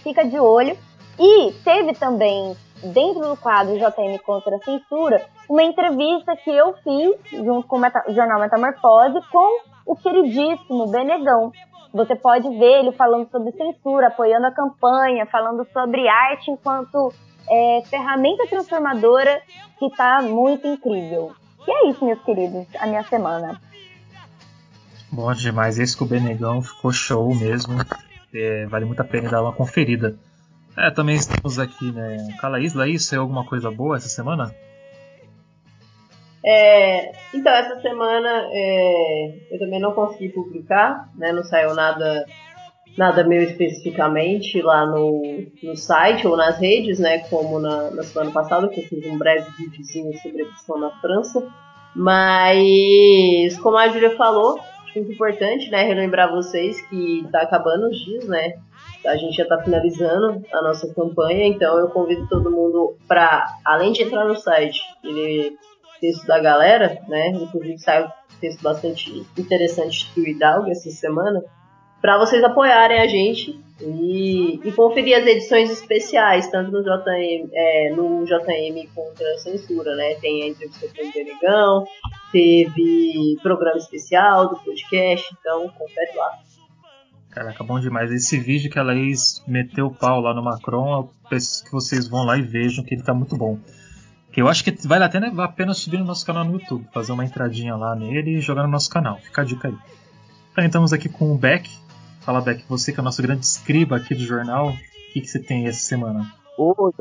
[0.03, 0.76] fica de olho.
[1.18, 7.44] E teve também, dentro do quadro JM contra a Censura, uma entrevista que eu fiz,
[7.44, 11.53] junto com o jornal Metamorfose, com o queridíssimo Benegão,
[11.93, 17.12] você pode ver ele falando sobre censura, apoiando a campanha, falando sobre arte enquanto
[17.49, 19.40] é, ferramenta transformadora
[19.78, 21.32] que está muito incrível.
[21.66, 23.61] E é isso, meus queridos, a minha semana.
[25.11, 27.74] Bom demais, esse com o Benegão ficou show mesmo.
[28.34, 30.16] É, vale muito a pena dar uma conferida.
[30.76, 32.34] É, também estamos aqui, né?
[32.40, 34.55] Cala Isla, isso é alguma coisa boa essa semana?
[36.45, 42.26] É, então, essa semana é, eu também não consegui publicar, né, não saiu nada,
[42.99, 45.22] nada meu especificamente lá no,
[45.62, 49.18] no site ou nas redes, né, como na, na semana passada, que eu fiz um
[49.18, 51.47] breve videozinho sobre a questão na França.
[51.95, 54.59] Mas, como a Julia falou,
[54.95, 58.55] muito importante né, relembrar vocês que está acabando os dias, né?
[59.07, 63.93] A gente já está finalizando a nossa campanha, então eu convido todo mundo para, além
[63.93, 65.57] de entrar no site, ele
[66.03, 67.28] texto da galera, né?
[67.28, 68.09] Inclusive saiu
[68.40, 71.40] texto bastante interessante do Hidalgo essa semana.
[72.03, 77.94] para vocês apoiarem a gente e, e, conferir as edições especiais, tanto no JM, é,
[77.94, 80.16] no JM contra a censura, né?
[80.16, 81.84] Tem a entrevista com o Benegão,
[82.32, 86.30] teve programa especial do podcast, então confere lá.
[87.30, 88.11] Caraca, bom demais.
[88.11, 92.09] Esse vídeo que a Laís meteu o pau lá no Macron, eu peço que vocês
[92.09, 93.59] vão lá e vejam que ele tá muito bom.
[94.33, 97.12] Que eu acho que vale até a pena subir no nosso canal no YouTube, fazer
[97.12, 99.18] uma entradinha lá nele e jogar no nosso canal.
[99.18, 99.76] Fica a dica aí.
[100.53, 101.70] Então, estamos aqui com o Beck.
[102.22, 105.26] Fala, Beck, você que é o nosso grande escriba aqui do jornal, o que, que
[105.26, 106.33] você tem essa semana?
[106.57, 106.93] Oi,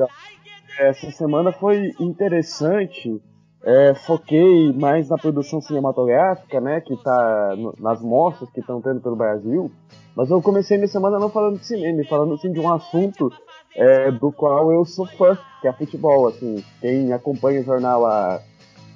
[0.78, 3.20] essa semana foi interessante.
[3.64, 9.00] É, foquei mais na produção cinematográfica, né, que tá no, nas mostras que estão tendo
[9.00, 9.70] pelo Brasil.
[10.16, 13.32] Mas eu comecei minha semana não falando de cinema, falando assim de um assunto
[13.76, 16.28] é, do qual eu sou fã, que é futebol.
[16.28, 18.40] Assim, quem acompanha o jornal há,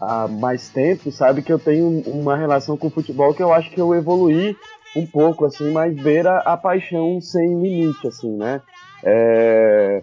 [0.01, 3.71] há mais tempo sabe que eu tenho uma relação com o futebol que eu acho
[3.71, 4.57] que eu evoluí
[4.97, 8.63] um pouco, assim, mas beira a paixão sem limite, assim, né?
[9.05, 10.03] É...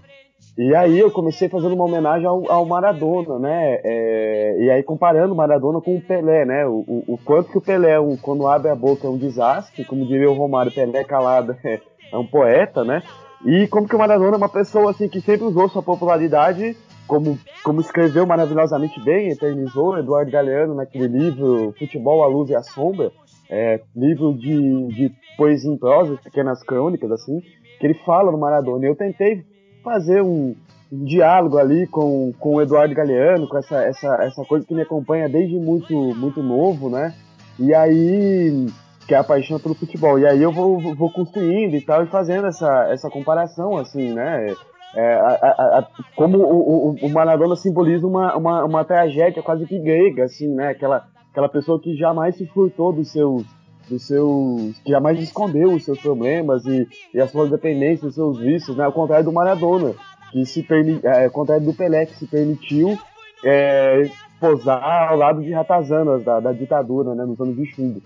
[0.56, 3.80] E aí eu comecei fazendo uma homenagem ao, ao Maradona, né?
[3.84, 4.58] É...
[4.60, 6.66] E aí comparando o Maradona com o Pelé, né?
[6.68, 9.84] O, o, o quanto que o Pelé, um, quando abre a boca, é um desastre,
[9.84, 11.80] como diria o Romário, Pelé calado é,
[12.12, 13.02] é um poeta, né?
[13.46, 17.38] E como que o Maradona é uma pessoa assim que sempre usou sua popularidade, como,
[17.64, 23.12] como escreveu maravilhosamente bem, eternizou Eduardo Galeano naquele livro Futebol, a Luz e a Sombra,
[23.50, 27.42] é, livro de, de poesia em prosa, pequenas crônicas, assim,
[27.80, 28.86] que ele fala no Maradona.
[28.86, 29.44] Eu tentei
[29.84, 30.56] fazer um,
[30.92, 34.84] um, diálogo ali com, com o Eduardo Galeano, com essa, essa, essa coisa que me
[34.84, 37.14] acompanha desde muito, muito novo, né?
[37.60, 38.68] E aí
[39.08, 40.18] que é a paixão pelo futebol.
[40.20, 44.54] E aí eu vou, vou construindo e tal, e fazendo essa, essa comparação, assim, né?
[44.96, 49.66] É, a, a, a, como o, o, o, Maradona simboliza uma, uma, uma tragédia quase
[49.66, 50.70] que grega, assim, né?
[50.70, 53.44] Aquela, aquela pessoa que jamais se furtou dos seus,
[53.90, 58.40] dos seus, que jamais escondeu os seus problemas e, e as suas dependências, os seus
[58.40, 58.86] vícios, né?
[58.86, 59.96] Ao contrário do Maradona,
[60.32, 62.96] que se permi, é, ao contrário do Pelé, que se permitiu
[63.44, 64.04] é,
[64.40, 67.26] posar ao lado de ratazanas da, da ditadura, né?
[67.26, 68.00] Nos anos de chumbo.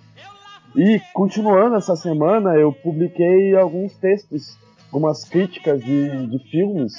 [0.78, 4.60] E continuando essa semana, eu publiquei alguns textos,
[4.94, 6.94] algumas críticas de, de filmes,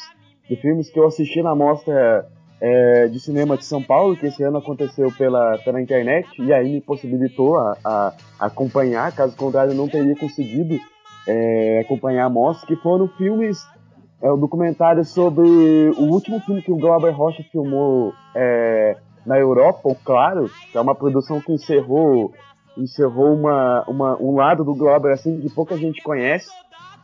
[0.50, 2.26] de filmes que eu assisti na mostra
[2.60, 6.72] é, de cinema de São Paulo, que esse ano aconteceu pela, pela internet, e aí
[6.72, 10.76] me possibilitou a, a, acompanhar, caso contrário eu não teria conseguido
[11.28, 13.64] é, acompanhar a mostra, que foram filmes,
[14.20, 15.48] é, o um documentário sobre
[15.96, 20.80] o último filme que o Glauber Rocha filmou é, na Europa, o Claro, que é
[20.80, 22.34] uma produção que encerrou
[22.78, 26.48] encerrou uma, uma, um lado do Glauber assim que pouca gente conhece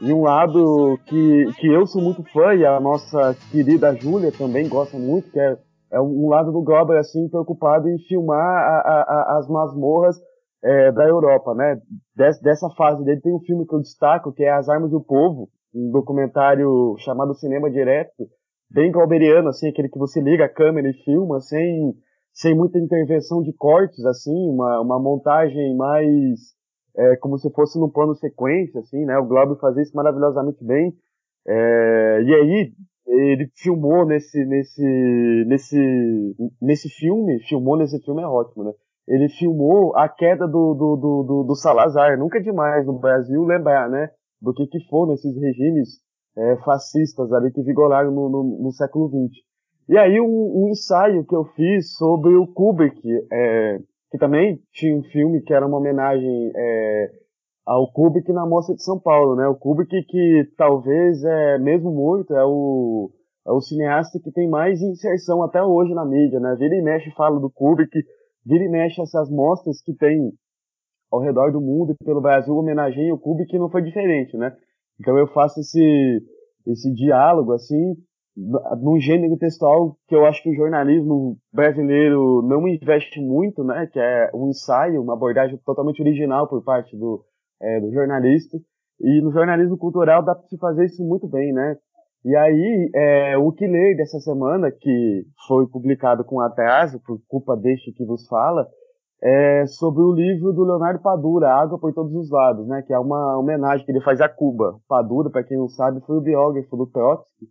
[0.00, 4.68] e um lado que, que eu sou muito fã e a nossa querida Júlia também
[4.68, 5.56] gosta muito, que é,
[5.92, 10.16] é um lado do Glauber assim preocupado em filmar a, a, a, as masmorras
[10.62, 11.78] é, da Europa, né?
[12.16, 15.00] Des, dessa fase dele tem um filme que eu destaco que é As Armas do
[15.00, 18.28] Povo, um documentário chamado Cinema Direto,
[18.70, 21.94] bem glauberiano, assim, aquele que você liga a câmera e filma sem
[22.34, 26.54] sem muita intervenção de cortes, assim, uma, uma montagem mais
[26.96, 29.16] é, como se fosse num plano sequência, assim, né?
[29.18, 30.92] O Glauber fazia isso maravilhosamente bem.
[31.46, 32.72] É, e aí
[33.06, 38.72] ele filmou nesse nesse nesse nesse filme, filmou nesse filme é ótimo, né?
[39.06, 42.18] Ele filmou a queda do, do, do, do, do Salazar.
[42.18, 44.10] Nunca é demais no Brasil lembrar, né?
[44.40, 46.00] Do que que foram esses regimes
[46.36, 49.44] é, fascistas ali que vigoraram no, no, no século XX.
[49.88, 53.78] E aí um, um, ensaio que eu fiz sobre o Kubrick, é,
[54.10, 57.10] que também tinha um filme que era uma homenagem é,
[57.66, 59.46] ao Kubrick na Mostra de São Paulo, né?
[59.46, 63.10] O Kubrick que talvez é mesmo morto é o
[63.46, 66.56] é o cineasta que tem mais inserção até hoje na mídia, né?
[66.58, 67.92] Vira e mexe fala do Kubrick,
[68.44, 70.32] vira e mexe essas mostras que tem
[71.10, 74.56] ao redor do mundo e pelo Brasil homenageiam o Kubrick não foi diferente, né?
[74.98, 76.22] Então eu faço esse
[76.66, 77.94] esse diálogo assim
[78.36, 83.88] num gênero textual que eu acho que o jornalismo brasileiro não investe muito, né?
[83.92, 87.24] Que é um ensaio, uma abordagem totalmente original por parte do,
[87.62, 88.58] é, do jornalista.
[89.00, 91.76] E no jornalismo cultural dá para se fazer isso muito bem, né?
[92.24, 97.54] E aí, é, o que ler dessa semana, que foi publicado com atraso, por culpa
[97.54, 98.66] deste que vos fala,
[99.22, 102.82] é sobre o livro do Leonardo Padura, Água por Todos os Lados, né?
[102.82, 104.78] Que é uma homenagem que ele faz a Cuba.
[104.88, 107.46] Padura, para quem não sabe, foi o biógrafo do Trotsky,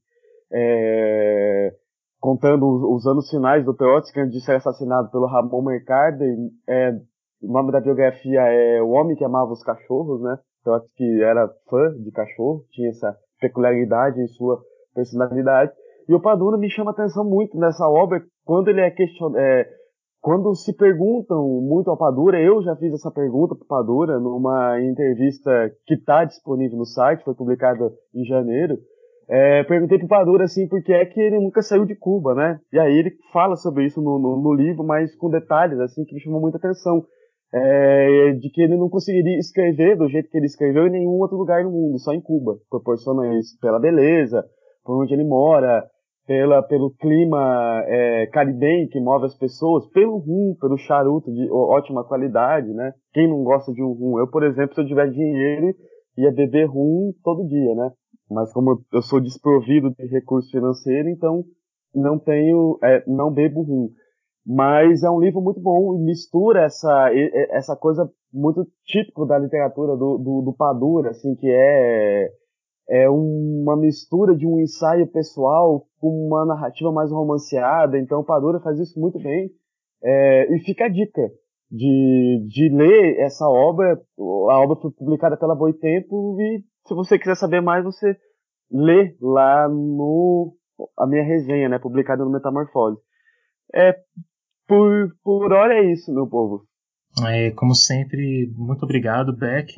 [0.54, 1.72] é,
[2.20, 6.36] contando os, os, anos finais do Trotsky antes de ser assassinado pelo Ramon Mercader.
[6.68, 6.92] É,
[7.42, 10.38] o nome da biografia é O Homem que Amava os Cachorros, né?
[10.64, 14.62] Trotsky era fã de cachorro, tinha essa peculiaridade em sua
[14.96, 15.72] personalidade.
[16.08, 19.68] E o Padura me chama atenção muito nessa obra quando ele é questionado, é,
[20.22, 25.52] quando se perguntam muito ao Padura, eu já fiz essa pergunta para Padura numa entrevista
[25.86, 28.78] que está disponível no site, foi publicada em janeiro.
[29.30, 32.60] É, perguntei pro Padura assim, por que é que ele nunca saiu de Cuba, né?
[32.72, 36.14] E aí ele fala sobre isso no, no, no livro, mas com detalhes assim que
[36.14, 37.04] me chamou muita atenção.
[37.56, 41.38] É, de que ele não conseguiria escrever do jeito que ele escreveu em nenhum outro
[41.38, 42.58] lugar no mundo, só em Cuba.
[42.68, 44.44] Proporciona isso pela beleza,
[44.84, 45.88] por onde ele mora,
[46.26, 52.04] pela, pelo clima é, caribenho que move as pessoas, pelo rum, pelo charuto de ótima
[52.04, 52.94] qualidade, né?
[53.14, 54.20] Quem não gosta de um rum?
[54.20, 55.76] Eu, por exemplo, se eu tiver dinheiro,
[56.18, 57.92] ia beber rum todo dia, né?
[58.34, 61.44] Mas como eu sou desprovido de recurso financeiro, então
[61.94, 63.90] não tenho, é, não bebo rum.
[64.46, 67.10] Mas é um livro muito bom e mistura essa,
[67.52, 72.30] essa coisa muito típico da literatura do, do, do Padura, assim, que é
[72.90, 77.98] é uma mistura de um ensaio pessoal com uma narrativa mais romanceada.
[77.98, 79.50] Então, o Padura faz isso muito bem.
[80.04, 81.32] É, e fica a dica
[81.72, 84.00] de, de ler essa obra.
[84.20, 88.18] A obra foi publicada pela Boitempo e se você quiser saber mais, você
[88.72, 90.56] lê lá no
[90.98, 93.00] a minha resenha, né, publicada no Metamorfose.
[93.74, 93.94] É,
[94.68, 96.66] por, por hora é isso, meu povo.
[97.28, 99.72] É, como sempre, muito obrigado, Beck.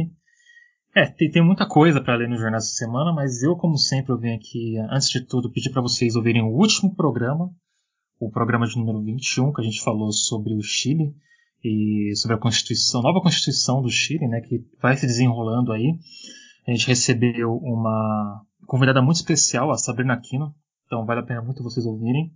[0.95, 4.13] É, tem, tem muita coisa para ler no jornal essa semana, mas eu, como sempre,
[4.13, 7.51] eu venho aqui, antes de tudo, pedir para vocês ouvirem o último programa,
[8.17, 11.13] o programa de número 21, que a gente falou sobre o Chile
[11.61, 15.99] e sobre a Constituição, nova Constituição do Chile, né, que vai se desenrolando aí.
[16.67, 20.53] A gente recebeu uma convidada muito especial, a Sabrina Aquino,
[20.85, 22.31] então vale a pena muito vocês ouvirem.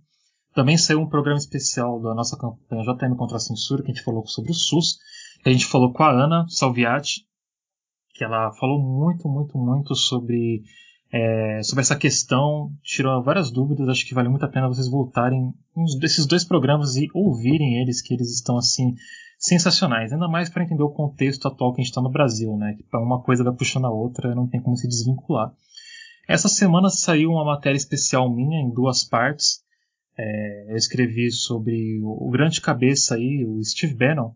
[0.54, 4.04] Também saiu um programa especial da nossa campanha JM contra a Censura, que a gente
[4.04, 4.98] falou sobre o SUS,
[5.44, 7.26] a gente falou com a Ana Salviati,
[8.14, 10.62] que ela falou muito, muito, muito sobre,
[11.12, 15.52] é, sobre essa questão, tirou várias dúvidas, acho que vale muito a pena vocês voltarem
[15.76, 18.94] uns desses dois programas e ouvirem eles, que eles estão assim
[19.40, 22.76] sensacionais, ainda mais para entender o contexto atual que a gente está no Brasil, né?
[22.76, 25.50] Que uma coisa vai puxando a outra, não tem como se desvincular.
[26.28, 29.64] Essa semana saiu uma matéria especial minha em duas partes.
[30.16, 34.34] É, eu escrevi sobre o, o grande cabeça aí, o Steve Bannon,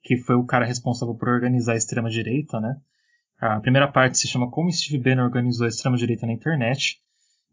[0.00, 2.76] que foi o cara responsável por organizar a extrema direita, né?
[3.38, 7.02] A primeira parte se chama Como Steve Bannon organizou a extrema-direita na internet.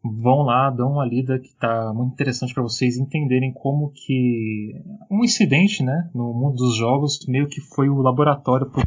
[0.04, 4.74] Vão lá, dão uma lida que está muito interessante para vocês entenderem como que
[5.10, 8.84] um incidente né, no mundo dos jogos meio que foi o laboratório para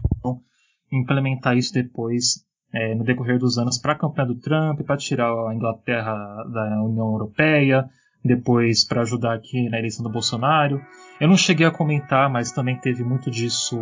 [0.93, 5.33] implementar isso depois é, no decorrer dos anos para a campanha do Trump, para tirar
[5.33, 6.15] a Inglaterra
[6.53, 7.89] da União Europeia,
[8.23, 10.83] depois para ajudar aqui na eleição do Bolsonaro.
[11.19, 13.79] Eu não cheguei a comentar, mas também teve muito disso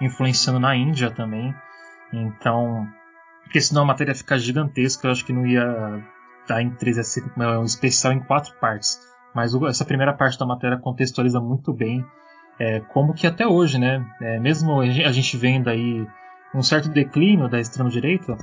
[0.00, 1.52] influenciando na Índia também.
[2.12, 2.86] Então,
[3.42, 6.04] porque senão a matéria fica gigantesca, eu acho que não ia
[6.48, 9.00] dar em três, ser um especial em quatro partes.
[9.34, 12.04] Mas essa primeira parte da matéria contextualiza muito bem
[12.58, 16.06] é, como que até hoje, né, é, mesmo a gente vendo aí
[16.54, 18.36] um certo declínio da extrema direita,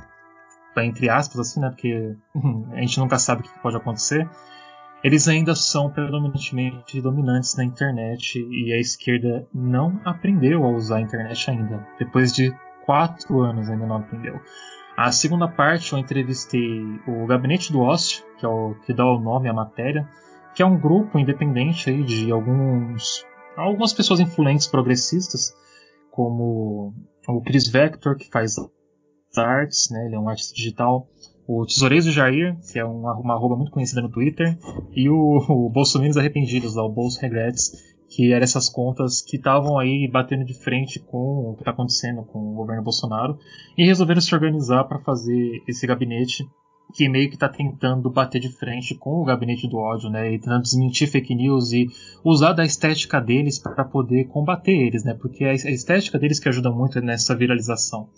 [0.78, 2.16] entre aspas assim, né, porque
[2.74, 4.28] a gente nunca sabe o que pode acontecer,
[5.02, 11.00] eles ainda são predominantemente dominantes na internet e a esquerda não aprendeu a usar a
[11.00, 11.86] internet ainda.
[11.98, 14.38] Depois de quatro anos ainda não aprendeu.
[15.00, 19.18] A segunda parte eu entrevistei o Gabinete do Ócio, que é o que dá o
[19.18, 20.06] nome à matéria,
[20.54, 23.24] que é um grupo independente aí de alguns
[23.56, 25.54] algumas pessoas influentes progressistas,
[26.10, 26.92] como
[27.26, 28.56] o Chris Vector, que faz
[29.34, 31.08] artes, né, ele é um artista digital,
[31.48, 34.58] o Tesoureiro Jair, que é uma, uma arroba muito conhecida no Twitter,
[34.92, 37.72] e o, o Bolsonaro Arrependidos, o Bolso Regrets,
[38.10, 42.24] que eram essas contas que estavam aí batendo de frente com o que está acontecendo
[42.24, 43.38] com o governo Bolsonaro
[43.78, 46.44] e resolveram se organizar para fazer esse gabinete
[46.92, 50.40] que meio que está tentando bater de frente com o gabinete do ódio, né, e
[50.40, 51.86] tentando desmentir fake news e
[52.24, 56.48] usar da estética deles para poder combater eles, né, porque é a estética deles que
[56.48, 58.08] ajuda muito nessa viralização.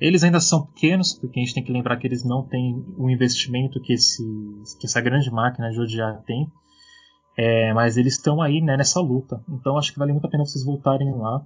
[0.00, 3.10] Eles ainda são pequenos, porque a gente tem que lembrar que eles não têm o
[3.10, 4.22] investimento que, esse,
[4.80, 6.50] que essa grande máquina de odiar tem.
[7.36, 9.40] É, mas eles estão aí né, nessa luta.
[9.48, 11.42] Então acho que vale muito a pena vocês voltarem lá,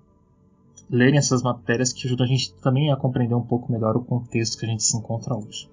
[0.90, 4.58] lerem essas matérias que ajudam a gente também a compreender um pouco melhor o contexto
[4.58, 5.68] que a gente se encontra hoje.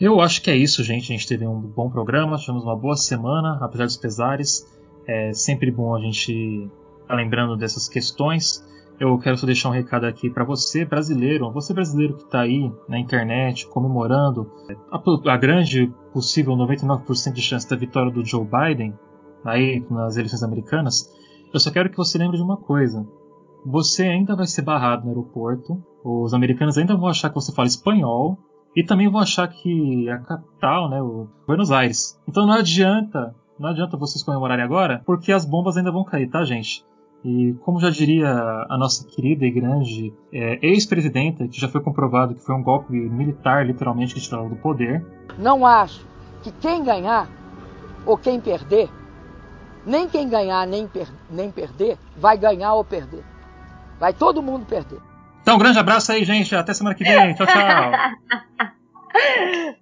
[0.00, 1.12] Eu acho que é isso, gente.
[1.12, 4.66] A gente teve um bom programa, tivemos uma boa semana, apesar dos pesares.
[5.06, 8.64] É sempre bom a gente estar tá lembrando dessas questões.
[8.98, 12.70] Eu quero só deixar um recado aqui para você, brasileiro, você brasileiro que está aí
[12.86, 14.50] na internet comemorando
[14.90, 18.94] a, a grande possível 99% de chance da vitória do Joe Biden
[19.44, 21.10] aí nas eleições americanas,
[21.52, 23.06] eu só quero que você lembre de uma coisa.
[23.66, 27.68] Você ainda vai ser barrado no aeroporto, os americanos ainda vão achar que você fala
[27.68, 28.38] espanhol,
[28.74, 32.18] e também vão achar que a capital, né, o Buenos Aires.
[32.28, 36.44] Então não adianta, não adianta vocês comemorarem agora, porque as bombas ainda vão cair, tá,
[36.44, 36.84] gente?
[37.22, 38.30] E como já diria
[38.68, 42.92] a nossa querida e grande é, ex-presidenta, que já foi comprovado que foi um golpe
[42.92, 45.04] militar, literalmente, que tirou do poder.
[45.38, 46.06] Não acho
[46.42, 47.28] que quem ganhar
[48.06, 48.88] ou quem perder,
[49.84, 53.24] nem quem ganhar nem, per nem perder, vai ganhar ou perder.
[53.98, 54.98] Vai todo mundo perder.
[55.42, 56.54] Então, um grande abraço aí, gente.
[56.54, 57.34] Até semana que vem.
[57.34, 58.70] Tchau, tchau.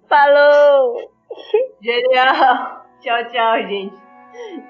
[0.09, 1.11] Falou!
[1.81, 2.85] Genial!
[2.99, 3.95] Tchau, tchau, gente.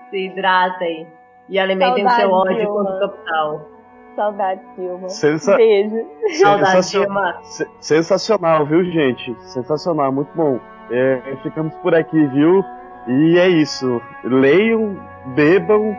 [0.09, 1.07] Se hidratem.
[1.47, 2.73] E alimentem o seu ódio Dilma.
[2.73, 3.69] contra o capital.
[4.15, 5.09] Saudade, Dilma.
[5.09, 5.55] Sensa...
[5.55, 6.05] Beijo.
[6.39, 7.39] Saudade, Dilma.
[7.80, 9.36] Sensacional, viu, gente?
[9.41, 10.59] Sensacional, muito bom.
[10.91, 12.63] É, ficamos por aqui, viu?
[13.07, 14.01] E é isso.
[14.23, 14.95] Leiam,
[15.28, 15.95] bebam,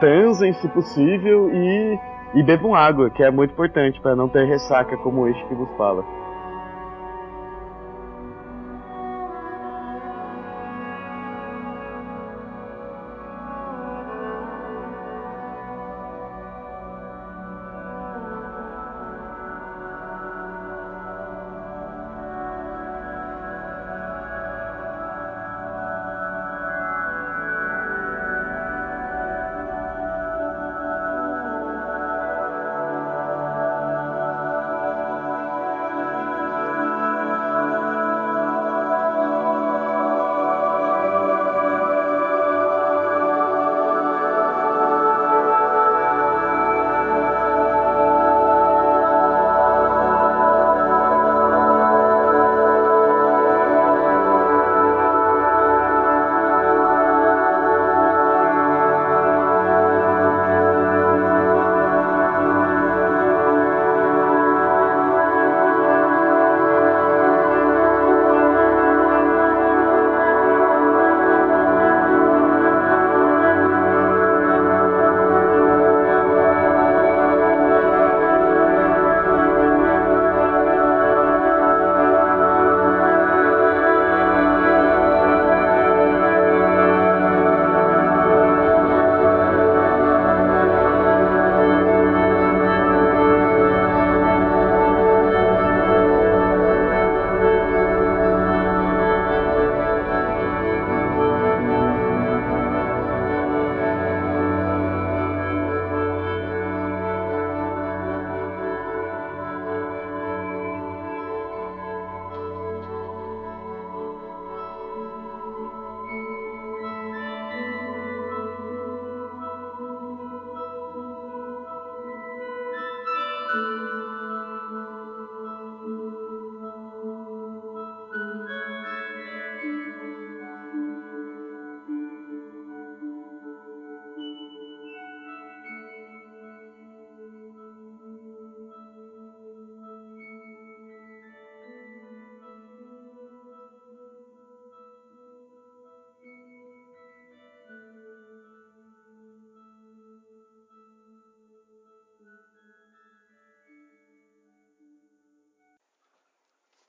[0.00, 1.98] transem se possível e,
[2.34, 5.68] e bebam água, que é muito importante para não ter ressaca como este que vos
[5.76, 6.04] fala.